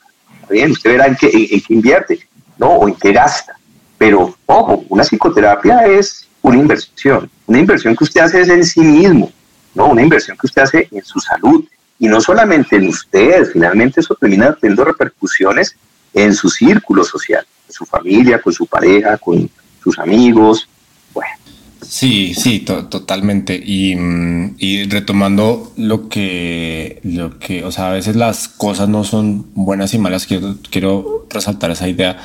[0.54, 2.68] bien, usted verá en qué, en qué invierte, ¿no?
[2.68, 3.56] O en qué gasta.
[3.98, 7.30] Pero, ojo, una psicoterapia es una inversión.
[7.46, 9.30] Una inversión que usted hace es en sí mismo,
[9.74, 9.86] ¿no?
[9.86, 11.64] Una inversión que usted hace en su salud.
[11.98, 15.76] Y no solamente en usted, finalmente eso termina teniendo repercusiones
[16.14, 19.50] en su círculo social, en su familia, con su pareja, con
[19.82, 20.66] sus amigos.
[21.12, 21.49] Bueno.
[21.90, 23.61] Sí, sí, totalmente.
[23.62, 29.03] Y, mm, y, retomando lo que, lo que, o sea, a veces las cosas no
[29.03, 32.16] son buenas y malas, quiero, quiero resaltar esa idea,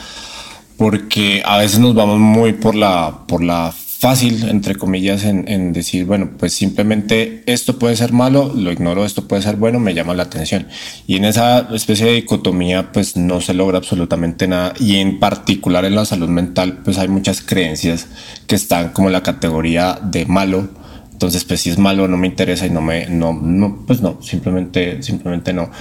[0.77, 6.05] porque a veces nos vamos muy por la, por la fácil, entre comillas, en, decir,
[6.05, 10.13] bueno, pues simplemente esto puede ser malo, lo ignoro, esto puede ser bueno, me llama
[10.13, 10.67] la atención.
[11.07, 14.73] Y en esa especie de dicotomía, pues no se logra absolutamente nada.
[14.79, 18.07] Y en particular en la salud mental, pues hay muchas creencias
[18.47, 20.69] que están como en la categoría de malo.
[21.15, 24.21] Entonces, pues si es malo, no me interesa y no me, no, no pues no,
[24.21, 25.71] simplemente, simplemente no.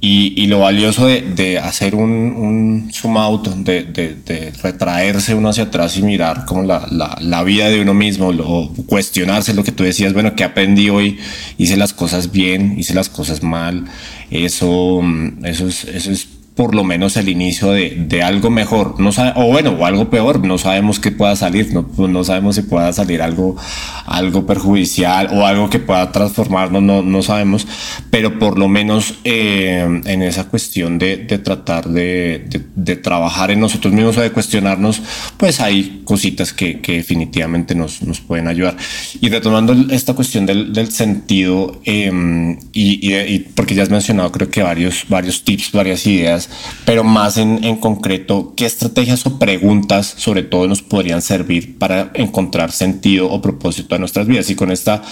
[0.00, 6.02] Y, lo valioso de, hacer un, un zoom out, de, retraerse uno hacia atrás y
[6.02, 10.44] mirar como la, vida de uno mismo, lo, cuestionarse lo que tú decías, bueno, ¿qué
[10.44, 11.18] aprendí hoy?
[11.58, 13.84] Hice las cosas bien, hice las cosas mal.
[14.30, 15.02] Eso,
[15.44, 19.30] eso, es, eso es por lo menos el inicio de, de algo mejor, no sabe,
[19.36, 22.92] o bueno, o algo peor, no sabemos qué pueda salir, no, no sabemos si pueda
[22.92, 23.54] salir algo,
[24.06, 27.64] algo perjudicial o algo que pueda transformarnos, no, no sabemos,
[28.10, 33.60] pero por lo menos eh, en esa cuestión de, de tratar de, de, trabajar en
[33.60, 35.00] nosotros mismos o de cuestionarnos,
[35.36, 38.76] pues hay cositas que, que definitivamente nos, nos, pueden ayudar.
[39.20, 44.32] Y retomando esta cuestión del, del sentido, em, y, y, y porque ya has mencionado
[44.32, 46.47] creo que varios, varios tips, varias ideas,
[46.84, 52.10] pero más en, en, concreto, ¿qué estrategias o preguntas sobre todo nos podrían servir para
[52.14, 54.50] encontrar sentido o propósito a nuestras vidas?
[54.50, 55.02] Y con esta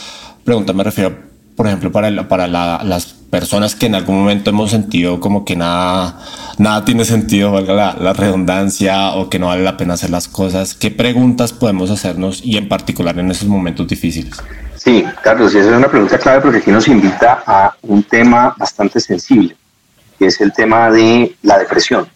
[0.44, 1.16] pregunta me refiero,
[1.56, 6.18] por ejemplo, para, para las personas que en algún momento hemos sentido como que nada,
[6.58, 10.28] nada tiene sentido, valga la, la, redundancia, o que no vale la pena hacer las
[10.28, 10.74] cosas.
[10.74, 14.34] ¿Qué preguntas podemos hacernos y en particular en esos momentos difíciles?
[14.76, 18.54] Sí, Carlos, y esa es una pregunta clave porque aquí nos invita a un tema
[18.56, 19.56] bastante sensible
[20.18, 22.08] que es el tema de la depresión.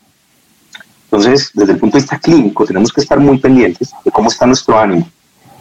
[1.04, 4.46] Entonces, desde el punto de vista clínico, tenemos que estar muy pendientes de cómo está
[4.46, 5.08] nuestro ánimo,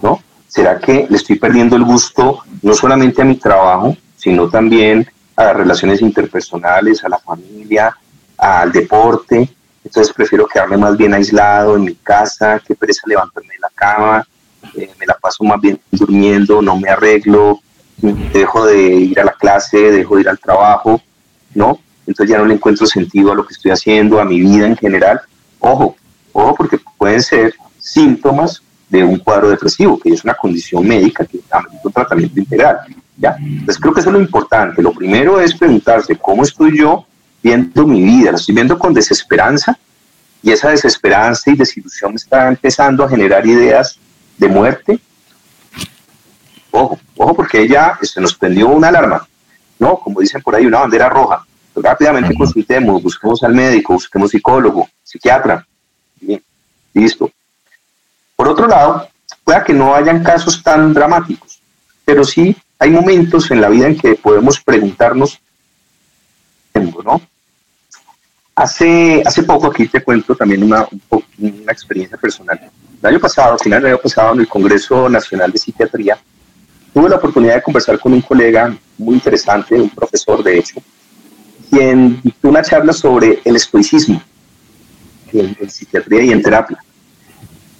[0.01, 0.21] ¿no?
[0.47, 5.45] ¿Será que le estoy perdiendo el gusto no solamente a mi trabajo, sino también a
[5.45, 7.95] las relaciones interpersonales, a la familia,
[8.37, 9.49] al deporte?
[9.83, 14.27] Entonces prefiero quedarme más bien aislado en mi casa, que pereza levantarme de la cama,
[14.75, 17.59] eh, me la paso más bien durmiendo, no me arreglo,
[18.01, 21.01] dejo de ir a la clase, dejo de ir al trabajo,
[21.55, 21.79] ¿no?
[22.09, 24.75] Entonces ya no le encuentro sentido a lo que estoy haciendo, a mi vida en
[24.75, 25.21] general.
[25.59, 25.95] Ojo,
[26.33, 31.39] ojo, porque pueden ser síntomas de un cuadro depresivo, que es una condición médica que
[31.51, 32.79] amerita un tratamiento integral.
[33.15, 33.35] ¿ya?
[33.39, 34.81] Entonces creo que eso es lo importante.
[34.81, 37.05] Lo primero es preguntarse cómo estoy yo
[37.43, 38.31] viendo mi vida.
[38.31, 39.77] ¿La estoy viendo con desesperanza?
[40.41, 43.99] Y esa desesperanza y desilusión está empezando a generar ideas
[44.35, 44.99] de muerte.
[46.71, 49.27] Ojo, ojo, porque ella se este, nos prendió una alarma,
[49.77, 49.97] ¿no?
[49.99, 51.45] Como dicen por ahí, una bandera roja.
[51.81, 55.65] Rápidamente consultemos, busquemos al médico, busquemos psicólogo, psiquiatra.
[56.19, 56.41] Bien,
[56.93, 57.31] listo.
[58.35, 59.07] Por otro lado,
[59.43, 61.59] pueda que no hayan casos tan dramáticos,
[62.05, 65.39] pero sí hay momentos en la vida en que podemos preguntarnos,
[66.73, 67.21] ¿no?
[68.55, 72.59] Hace, hace poco, aquí te cuento también una, una experiencia personal.
[73.01, 76.17] El año pasado, al final del año pasado, en el Congreso Nacional de Psiquiatría,
[76.93, 80.81] tuve la oportunidad de conversar con un colega muy interesante, un profesor de hecho,
[81.69, 84.21] quien dictó una charla sobre el estoicismo
[85.33, 86.77] en, en psiquiatría y en terapia.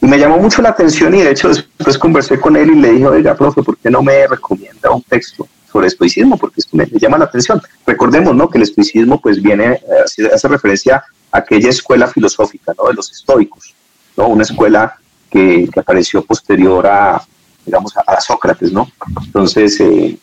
[0.02, 2.92] Y me llamó mucho la atención y de hecho después conversé con él y le
[2.92, 6.38] dije, oiga, profe, ¿por qué no me recomienda un texto sobre estoicismo?
[6.38, 7.62] Porque esto me, llama la atención.
[7.86, 8.50] Recordemos, ¿no?
[8.50, 12.88] Que el estoicismo pues viene, eh, hace referencia a aquella escuela filosófica, ¿no?
[12.88, 13.76] De los estoicos,
[14.16, 14.28] ¿no?
[14.28, 14.98] Una escuela
[15.30, 17.22] que, que apareció posterior a,
[17.66, 18.90] digamos, a, Sócrates, ¿no?
[19.26, 20.18] Entonces, eh,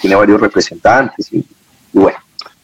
[0.00, 2.18] tiene varios representantes y, y, bueno.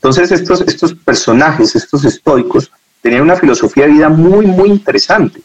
[0.07, 2.71] Entonces, estos, estos personajes, estos estoicos,
[3.03, 5.43] tenían una filosofía de vida muy, muy interesante.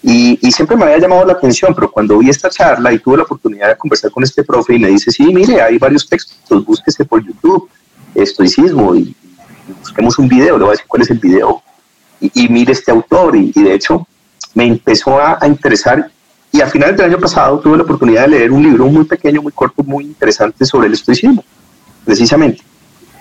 [0.00, 3.24] Y, siempre me había llamado la atención, pero cuando vi esta charla y tuve la
[3.24, 7.04] oportunidad de conversar con este profe y me dice, sí, mire, hay varios textos, búsquese
[7.04, 7.68] por YouTube,
[8.14, 9.16] estoicismo, y,
[9.80, 11.60] busquemos un video, le voy a decir cuál es el video,
[12.20, 14.06] y, mire este autor, y, de hecho
[14.54, 16.08] me empezó a, interesar,
[16.52, 19.42] y a finales del año pasado tuve la oportunidad de leer un libro muy pequeño,
[19.42, 21.44] muy corto, muy interesante sobre el estoicismo,
[22.04, 22.62] precisamente.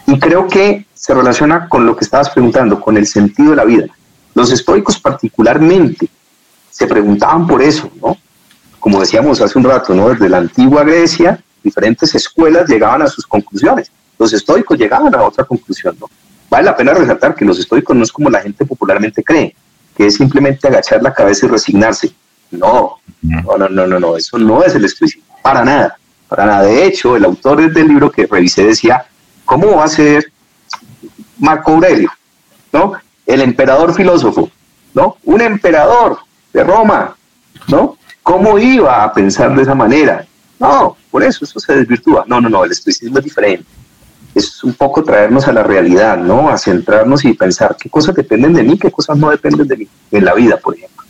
[0.07, 3.65] Y creo que se relaciona con lo que estabas preguntando, con el sentido de la
[3.65, 3.87] vida.
[4.33, 6.07] Los estoicos particularmente
[6.71, 8.17] se preguntaban por eso, ¿no?
[8.79, 10.09] Como decíamos hace un rato, ¿no?
[10.09, 13.91] Desde la antigua Grecia, diferentes escuelas llegaban a sus conclusiones.
[14.17, 16.09] Los estoicos llegaban a otra conclusión, ¿no?
[16.49, 19.53] Vale la pena resaltar que los estoicos no es como la gente popularmente cree,
[19.95, 22.13] que es simplemente agachar la cabeza y resignarse.
[22.49, 25.97] No, no, no, no, no, no, eso no es el estoicismo, para nada,
[26.29, 26.63] para nada.
[26.63, 29.05] De hecho, el autor del libro que revisé decía,
[29.47, 30.31] ¿cómo va a ser
[31.39, 32.11] Marco Aurelio,
[32.71, 32.93] ¿no?
[33.25, 34.51] El emperador filósofo,
[34.93, 35.17] ¿no?
[35.23, 36.19] Un emperador
[36.53, 37.15] de Roma,
[37.67, 37.97] ¿no?
[38.21, 40.27] ¿Cómo iba a pensar de esa manera?
[40.59, 42.25] No, por eso, eso se desvirtúa.
[42.27, 43.65] No, no, no, el estoicismo es diferente.
[44.35, 46.49] Es un poco traernos a la realidad, ¿no?
[46.49, 49.87] A centrarnos y pensar qué cosas dependen de mí, qué cosas no dependen de mí,
[50.11, 51.05] en la vida, por ejemplo,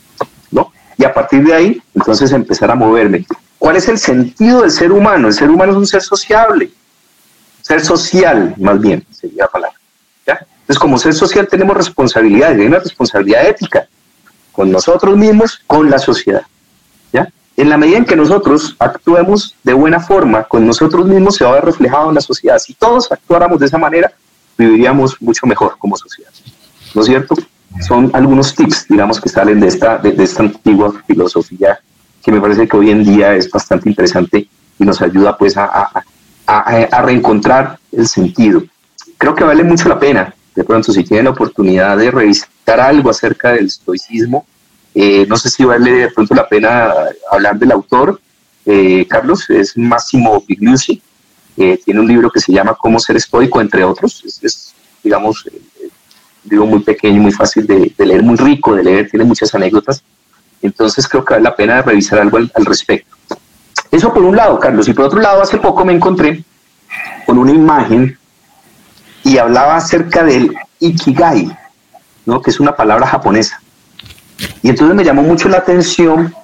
[0.51, 0.71] ¿no?
[0.95, 3.25] Y a partir de ahí, entonces empezar a moverme.
[3.57, 5.27] ¿Cuál es el sentido del ser humano?
[5.27, 6.69] El ser humano es un ser sociable,
[7.67, 9.77] ser social, más bien, sería la palabra.
[10.25, 10.39] ¿ya?
[10.61, 13.89] Entonces, como ser social tenemos responsabilidades, hay una responsabilidad ética
[14.53, 16.43] con nosotros mismos, con la sociedad.
[17.11, 17.27] ¿ya?
[17.57, 21.51] En la medida en que nosotros actuemos de buena forma con nosotros mismos, se va
[21.51, 22.57] a ver reflejado en la sociedad.
[22.57, 24.13] Si todos actuáramos de esa manera,
[24.57, 26.31] viviríamos mucho mejor como sociedad.
[26.95, 27.35] ¿No es cierto?
[27.85, 31.79] Son algunos tips, digamos, que salen de esta, de, esta antigua filosofía
[32.23, 34.47] que me parece que hoy en día es bastante interesante
[34.79, 36.03] y nos ayuda pues a, a,
[36.47, 38.63] a, reencontrar el sentido.
[39.17, 43.09] Creo que vale mucho la pena, de pronto, si tienen la oportunidad de revisar algo
[43.09, 44.45] acerca del estoicismo.
[44.95, 46.91] Eh, no sé si vale de pronto la pena
[47.31, 48.19] hablar del autor.
[48.65, 51.01] Eh, Carlos es Massimo Pigliucci.
[51.57, 54.23] Eh, tiene un libro que se llama Cómo ser estoico, entre otros.
[54.41, 59.25] Es, digamos, un libro muy pequeño, muy fácil de, leer, muy rico de leer, tiene
[59.25, 60.03] muchas anécdotas.
[60.61, 63.16] Entonces creo que vale la pena revisar algo al, al respecto.
[63.91, 64.87] Eso por un lado, Carlos.
[64.87, 66.43] Y por otro lado, hace poco me encontré
[67.25, 68.17] con una imagen
[69.23, 71.57] y hablaba acerca del Ikigai.
[72.27, 72.41] ¿no?
[72.41, 73.59] que es una palabra japonesa.
[74.61, 76.35] Y entonces me llamó mucho la atención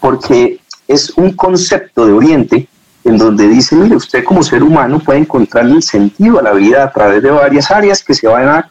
[0.00, 2.68] porque es un concepto de Oriente
[3.04, 6.82] en donde dice, mire, usted como ser humano puede encontrar el sentido a la vida
[6.82, 8.70] a través de varias áreas que se van a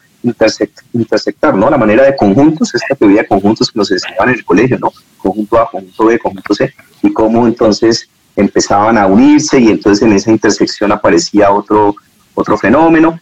[0.92, 1.70] intersectar, ¿no?
[1.70, 4.92] La manera de conjuntos, esta teoría de conjuntos que nos enseñaban en el colegio, ¿no?
[5.16, 8.08] Conjunto A, conjunto B, conjunto C, y cómo entonces
[8.38, 11.96] empezaban a unirse y entonces en esa intersección aparecía otro,
[12.34, 13.18] otro fenómeno.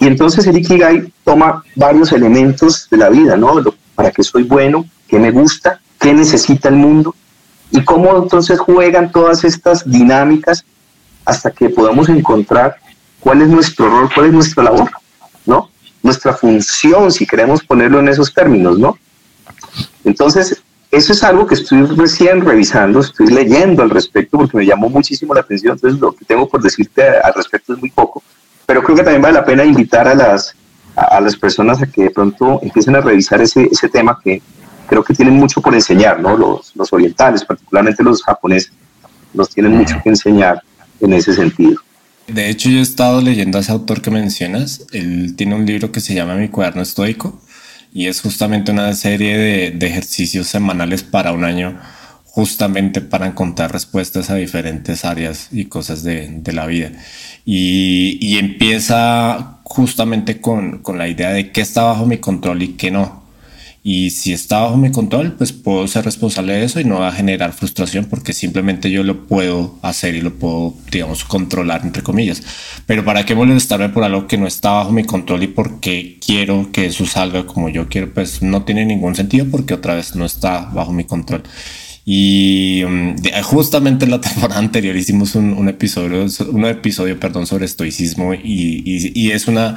[0.00, 3.62] Y entonces el Ikigai toma varios elementos de la vida, ¿no?
[3.94, 7.14] para qué soy bueno, qué me gusta, qué necesita el mundo
[7.70, 10.64] y cómo entonces juegan todas estas dinámicas
[11.24, 12.76] hasta que podamos encontrar
[13.20, 14.90] cuál es nuestro rol, cuál es nuestra labor,
[15.46, 15.70] ¿no?
[16.02, 18.98] Nuestra función, si queremos ponerlo en esos términos, ¿no?
[20.04, 24.88] Entonces, eso es algo que estoy recién revisando, estoy leyendo al respecto porque me llamó
[24.88, 28.22] muchísimo la atención, entonces lo que tengo por decirte al respecto es muy poco,
[28.64, 30.54] pero creo que también vale la pena invitar a las,
[30.94, 34.40] a, las personas a que de pronto empiecen a revisar ese, ese tema que,
[34.86, 36.36] creo que tienen mucho por enseñar, ¿no?
[36.36, 38.72] Los, los orientales, particularmente los japoneses,
[39.34, 40.62] nos tienen mucho que enseñar
[41.00, 41.80] en ese sentido.
[42.26, 44.86] De hecho, yo he estado leyendo a ese autor que mencionas.
[44.92, 47.38] Él tiene un libro que se llama Mi cuaderno estoico
[47.96, 51.80] y es justamente una serie de, de ejercicios semanales para un año,
[52.26, 56.92] justamente para encontrar respuestas a diferentes áreas y cosas de, de la vida.
[57.46, 62.68] Y, y, empieza justamente con, con la idea de qué está bajo mi control y
[62.74, 63.22] qué no
[63.88, 67.06] y si está bajo mi control, pues puedo ser responsable de eso y no va
[67.06, 72.02] a generar frustración porque simplemente yo lo puedo hacer y lo puedo, digamos, controlar, entre
[72.02, 72.42] comillas.
[72.84, 76.72] Pero ¿para qué molestarme por algo que no está bajo mi control y porque quiero
[76.72, 78.12] que eso salga como yo quiero?
[78.12, 81.44] Pues no tiene ningún sentido porque otra vez no está bajo mi control.
[82.08, 88.32] Y um, justamente en la temporada anterior hicimos un, episodio, un episodio, perdón, sobre estoicismo
[88.32, 89.74] y, y, es una,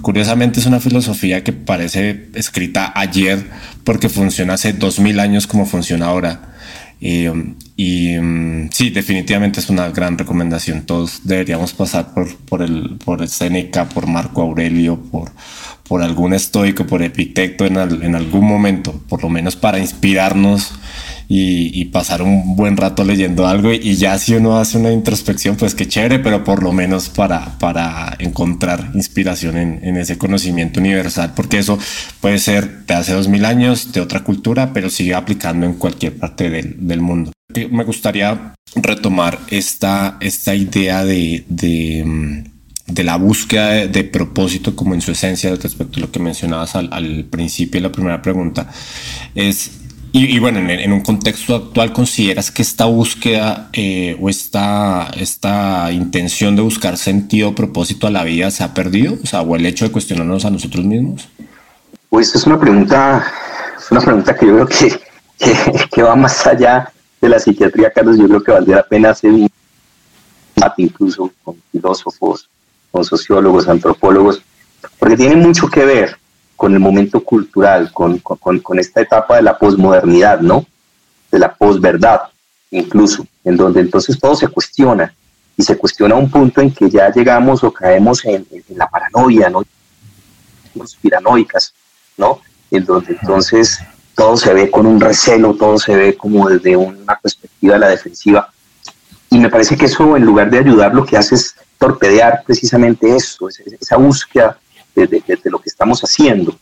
[0.00, 3.44] curiosamente es una filosofía que parece escrita ayer
[3.82, 6.52] porque funciona hace dos mil años como funciona ahora.
[7.00, 10.82] Y, um, y um, sí, definitivamente es una gran recomendación.
[10.82, 15.32] Todos deberíamos pasar por, por, el, por el Seneca, por Marco Aurelio, por,
[15.88, 20.74] por algún estoico, por Epicteto en, en algún momento, por lo menos para inspirarnos
[21.34, 25.74] y, pasar un buen rato leyendo algo y ya si uno hace una introspección pues
[25.74, 31.58] qué chévere pero por lo menos para, para encontrar inspiración en, ese conocimiento universal porque
[31.58, 31.78] eso
[32.20, 36.16] puede ser de hace dos mil años de otra cultura pero sigue aplicando en cualquier
[36.18, 37.32] parte del, mundo.
[37.70, 45.12] Me gustaría retomar esta, esta idea de, de, la búsqueda de, propósito como en su
[45.12, 48.70] esencia respecto a lo que mencionabas al, al principio de la primera pregunta.
[49.34, 49.81] Es
[50.14, 56.54] y, bueno, en, un contexto actual, ¿consideras que esta búsqueda eh, o esta, esta intención
[56.54, 59.16] de buscar sentido, propósito a la vida se ha perdido?
[59.22, 61.28] O sea, o el hecho de cuestionarnos a nosotros mismos.
[62.10, 63.24] Pues es una pregunta,
[63.90, 65.00] una pregunta que yo creo que,
[65.90, 68.18] que, va más allá de la psiquiatría, Carlos.
[68.18, 69.48] Yo creo que valdría la pena hacer un
[70.54, 72.50] debate incluso con filósofos,
[72.90, 74.42] con sociólogos, antropólogos,
[74.98, 76.18] porque tiene mucho que ver
[76.62, 80.64] con el momento cultural, con, con, con esta etapa de la posmodernidad, ¿no?
[81.28, 82.20] De la posverdad,
[82.70, 85.12] incluso, en donde entonces todo se cuestiona
[85.56, 88.46] y se cuestiona a un punto en que ya llegamos o caemos en,
[88.76, 89.64] la paranoia, ¿no?
[90.78, 91.74] Conspiranoicas,
[92.16, 92.40] ¿no?
[92.70, 93.80] En donde entonces
[94.14, 97.88] todo se ve con un recelo, todo se ve como desde una perspectiva de la
[97.88, 98.52] defensiva.
[99.30, 103.16] Y me parece que eso, en lugar de ayudar, lo que hace es torpedear precisamente
[103.16, 104.60] eso, esa búsqueda
[104.94, 106.58] de, lo que estamos haciendo.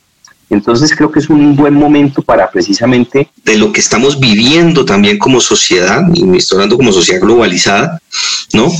[0.49, 5.19] Entonces creo que es un buen momento para precisamente de lo que estamos viviendo también
[5.19, 8.01] como sociedad, y me estoy hablando como sociedad globalizada,
[8.53, 8.71] ¿no?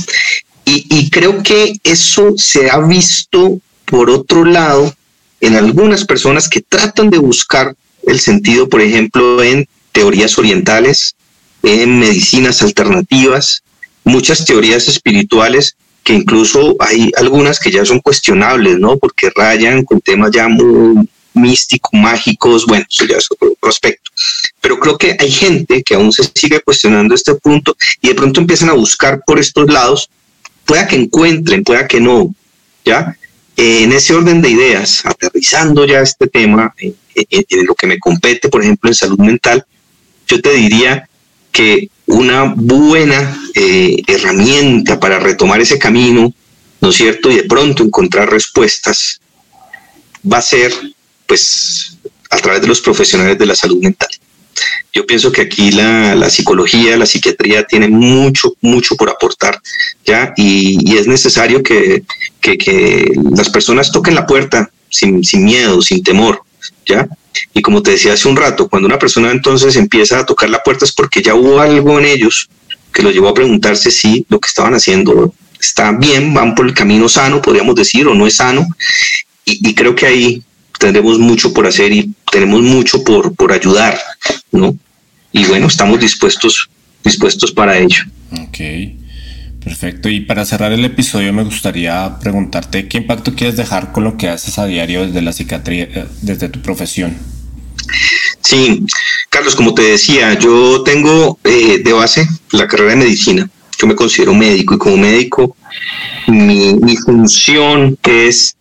[0.65, 4.93] Y, y creo que eso se ha visto por otro lado
[5.39, 11.15] en algunas personas que tratan de buscar el sentido, por ejemplo, en teorías orientales,
[11.63, 13.63] en medicinas alternativas,
[14.03, 18.97] muchas teorías espirituales que incluso hay algunas que ya son cuestionables, ¿no?
[18.97, 24.11] Porque rayan con temas ya muy místicos, mágicos, bueno, eso ya es otro aspecto.
[24.59, 28.41] Pero creo que hay gente que aún se sigue cuestionando este punto y de pronto
[28.41, 30.09] empiezan a buscar por estos lados,
[30.65, 32.33] pueda que encuentren, pueda que no,
[32.83, 33.15] ¿ya?
[33.57, 38.63] en ese orden de ideas, aterrizando ya este tema en lo que me compete, por
[38.63, 39.65] ejemplo, en salud mental,
[40.27, 41.07] yo te diría
[41.51, 46.33] que una buena eh, herramienta para retomar ese camino,
[46.79, 47.31] ¿no es cierto?
[47.31, 49.21] Y de pronto encontrar respuestas
[50.31, 50.73] va a ser,
[51.25, 51.97] pues,
[52.29, 54.09] a través de los profesionales de la salud mental.
[54.93, 59.59] Yo pienso que aquí la, psicología, la psiquiatría tiene mucho, mucho por aportar,
[60.05, 60.33] ¿ya?
[60.35, 62.03] Y, es necesario que,
[62.41, 66.41] que, las personas toquen la puerta sin, sin miedo, sin temor,
[66.85, 67.07] ¿ya?
[67.53, 70.63] Y como te decía hace un rato, cuando una persona entonces empieza a tocar la
[70.63, 72.49] puerta es porque ya hubo algo en ellos
[72.93, 76.73] que los llevó a preguntarse si lo que estaban haciendo está bien, van por el
[76.73, 78.67] camino sano, podríamos decir, o no es sano.
[79.45, 80.43] Y, creo que ahí
[80.79, 83.99] tendremos mucho por hacer y tenemos mucho por, por ayudar,
[84.51, 84.77] ¿no?
[85.31, 86.69] Y bueno, estamos dispuestos,
[87.03, 88.03] dispuestos para ello.
[88.31, 89.00] Ok.
[89.63, 90.09] Perfecto.
[90.09, 94.27] Y para cerrar el episodio me gustaría preguntarte qué impacto quieres dejar con lo que
[94.27, 97.15] haces a diario desde la psiquiatría, eh, desde tu profesión.
[98.41, 98.83] Sí,
[99.29, 103.49] Carlos, como te decía, yo tengo eh, de base la carrera de medicina.
[103.77, 105.55] Yo me considero médico y como médico
[106.27, 108.55] mi, mi función es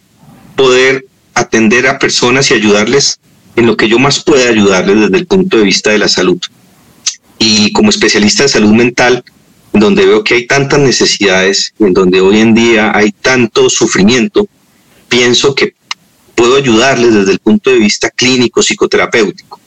[0.55, 3.19] poder atender a personas y ayudarles
[3.57, 6.39] en lo que yo más pueda ayudarles desde el punto de vista de la salud.
[7.39, 9.25] Y como especialista en salud mental,
[9.73, 14.49] donde veo que hay tantas necesidades, en donde hoy en día hay tanto sufrimiento,
[15.09, 15.75] pienso que
[16.35, 19.61] puedo ayudarles desde el punto de vista clínico, psicoterapéutico.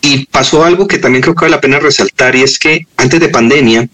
[0.00, 3.20] Y pasó algo que también creo que vale la pena resaltar y es que antes
[3.20, 3.88] de pandemia,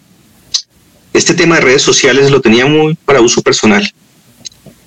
[1.13, 3.93] este tema de redes sociales lo tenía muy para uso personal.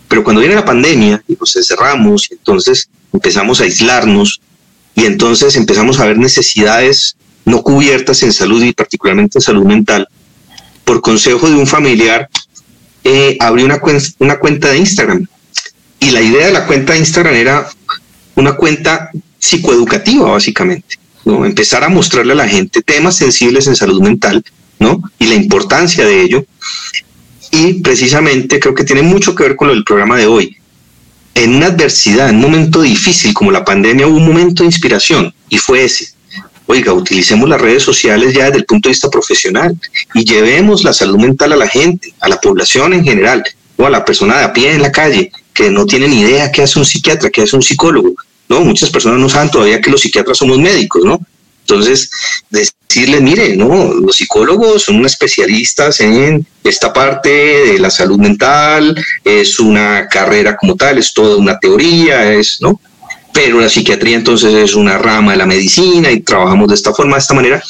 [0.07, 4.41] Pero cuando viene la pandemia y nos encerramos, entonces empezamos a aislarnos
[4.95, 7.15] y entonces empezamos a ver necesidades
[7.45, 10.07] no cubiertas en salud y particularmente en salud mental,
[10.83, 12.29] por consejo de un familiar,
[13.03, 13.79] eh, una,
[14.19, 15.27] una cuenta de Instagram.
[15.99, 17.67] Y la idea de la cuenta de Instagram era
[18.35, 20.97] una cuenta psicoeducativa, básicamente.
[21.25, 21.45] ¿no?
[21.45, 24.43] Empezar a mostrarle a la gente temas sensibles en salud mental
[24.79, 25.01] ¿no?
[25.19, 26.45] y la importancia de ello.
[27.51, 30.57] Y precisamente creo que tiene mucho que ver con lo del programa de hoy.
[31.35, 35.33] En una adversidad, en un momento difícil como la pandemia, hubo un momento de inspiración
[35.49, 36.07] y fue ese
[36.65, 39.77] oiga, utilicemos las redes sociales ya desde el punto de vista profesional
[40.13, 43.43] y llevemos la salud mental a la gente, a la población en general,
[43.77, 46.51] o a la persona de a pie en la calle, que no tiene ni idea
[46.51, 48.13] qué hace un psiquiatra, qué hace un psicólogo.
[48.47, 51.19] No, muchas personas no saben todavía que los psiquiatras somos médicos, ¿no?
[51.61, 52.09] Entonces,
[52.49, 59.59] decirle, mire, no, los psicólogos son especialistas en esta parte de la salud mental, es
[59.59, 62.79] una carrera como tal, es toda una teoría, es, ¿no?
[63.33, 67.15] Pero la psiquiatría entonces es una rama de la medicina y trabajamos de esta forma,
[67.15, 67.63] de esta manera.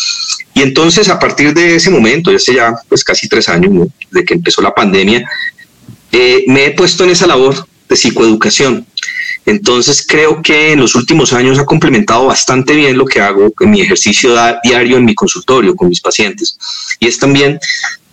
[0.53, 4.25] Y entonces a partir de ese momento, ya hace ya pues casi tres años, de
[4.25, 5.27] que empezó la pandemia,
[6.11, 8.85] eh, me he puesto en esa labor de psicoeducación.
[9.45, 13.71] Entonces creo que en los últimos años ha complementado bastante bien lo que hago en
[13.71, 16.57] mi ejercicio diario en mi consultorio con mis pacientes.
[16.99, 17.59] Y es también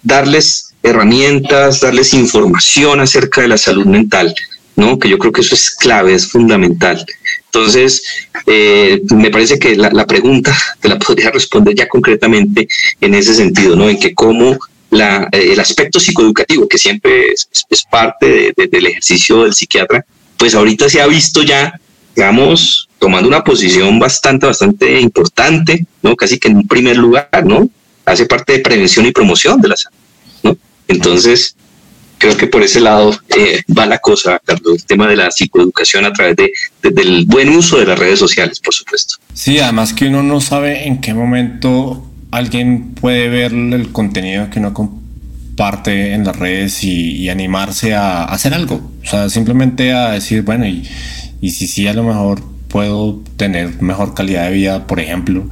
[0.02, 4.34] darles herramientas, darles información acerca de la salud mental,
[4.78, 4.96] ¿no?
[4.96, 7.04] Que yo creo que eso es clave, es fundamental.
[7.46, 8.00] Entonces,
[8.46, 12.68] eh, me parece que la, pregunta te la podría responder ya concretamente
[13.00, 13.90] en ese sentido, ¿no?
[13.90, 14.56] En que cómo
[14.90, 17.48] la, eh, el aspecto psicoeducativo, que siempre es,
[17.90, 20.06] parte del ejercicio del psiquiatra,
[20.36, 21.80] pues ahorita se ha visto ya,
[22.14, 26.14] digamos, tomando una posición bastante, bastante importante, ¿no?
[26.14, 27.68] Casi que en un primer lugar, ¿no?
[28.04, 29.98] Hace parte de prevención y promoción de la salud,
[30.44, 30.56] ¿no?
[30.86, 31.56] Entonces,
[32.18, 36.04] creo que por ese lado eh, va la cosa, Carlos, el tema de la psicoeducación
[36.04, 36.52] a través de,
[36.82, 39.16] del buen uso de las redes sociales, por supuesto.
[39.32, 44.58] Sí, además que uno no sabe en qué momento alguien puede ver el contenido que
[44.58, 48.90] uno comparte en las redes y, animarse a, hacer algo.
[49.02, 50.88] O sea, simplemente a decir, bueno, y,
[51.40, 55.48] y si sí, a lo mejor puedo tener mejor calidad de vida, por ejemplo,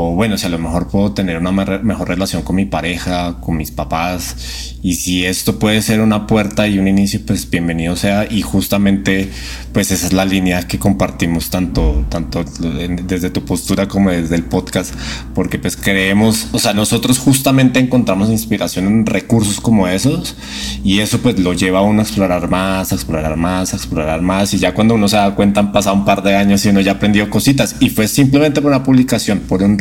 [0.00, 3.56] o bueno, si a lo mejor puedo tener una mejor relación con mi pareja, con
[3.56, 8.24] mis papás, y si esto puede ser una puerta y un inicio, pues bienvenido sea.
[8.30, 9.28] Y justamente,
[9.72, 14.44] pues esa es la línea que compartimos tanto, tanto desde tu postura como desde el
[14.44, 14.94] podcast,
[15.34, 20.36] porque pues creemos, o sea, nosotros justamente encontramos inspiración en recursos como esos
[20.84, 24.22] y eso pues lo lleva a uno a explorar más, a explorar más, a explorar
[24.22, 24.54] más.
[24.54, 26.80] Y ya cuando uno se da cuenta han pasado un par de años y uno
[26.82, 29.76] ya aprendió cositas y fue simplemente por una publicación, por un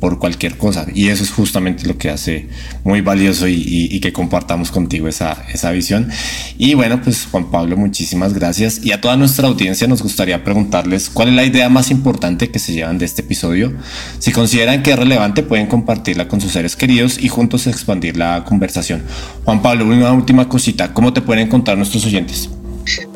[0.00, 0.86] por cualquier cosa.
[0.94, 2.48] Y eso es justamente lo que hace
[2.84, 6.08] muy valioso y, que compartamos contigo esa, esa visión.
[6.56, 8.80] Y bueno, pues Juan Pablo, muchísimas gracias.
[8.84, 12.58] Y a toda nuestra audiencia nos gustaría preguntarles cuál es la idea más importante que
[12.58, 13.72] se llevan de este episodio.
[14.18, 18.44] Si consideran que es relevante, pueden compartirla con sus seres queridos y juntos expandir la
[18.44, 19.02] conversación.
[19.44, 22.48] Juan Pablo, una última cosita, ¿cómo te pueden encontrar nuestros oyentes?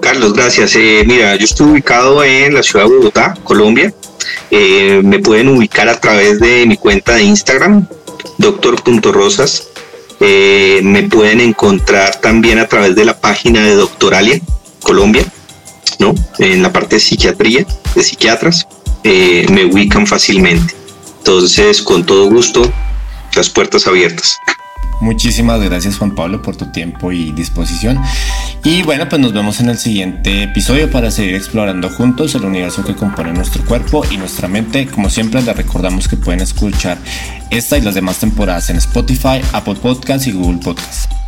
[0.00, 0.74] Carlos, gracias.
[0.76, 3.92] Eh, mira, yo estoy ubicado en la ciudad de Bogotá, Colombia.
[4.50, 7.86] Eh, me pueden ubicar a través de mi cuenta de Instagram,
[8.38, 9.68] doctor.rosas.
[10.20, 14.40] Eh, me pueden encontrar también a través de la página de Doctoralia,
[14.82, 15.24] Colombia,
[15.98, 16.14] ¿no?
[16.38, 18.68] En la parte de psiquiatría, de psiquiatras,
[19.04, 20.76] eh, me ubican fácilmente.
[21.18, 22.70] Entonces, con todo gusto,
[23.34, 24.36] las puertas abiertas.
[25.02, 28.00] Muchísimas gracias Juan Pablo por tu tiempo y disposición.
[28.62, 32.84] Y bueno, pues nos vemos en el siguiente episodio para seguir explorando juntos el universo
[32.84, 34.86] que compone nuestro cuerpo y nuestra mente.
[34.86, 36.98] Como siempre, les recordamos que pueden escuchar
[37.50, 41.21] esta y las demás temporadas en Spotify, Apple Podcasts y Google Podcasts.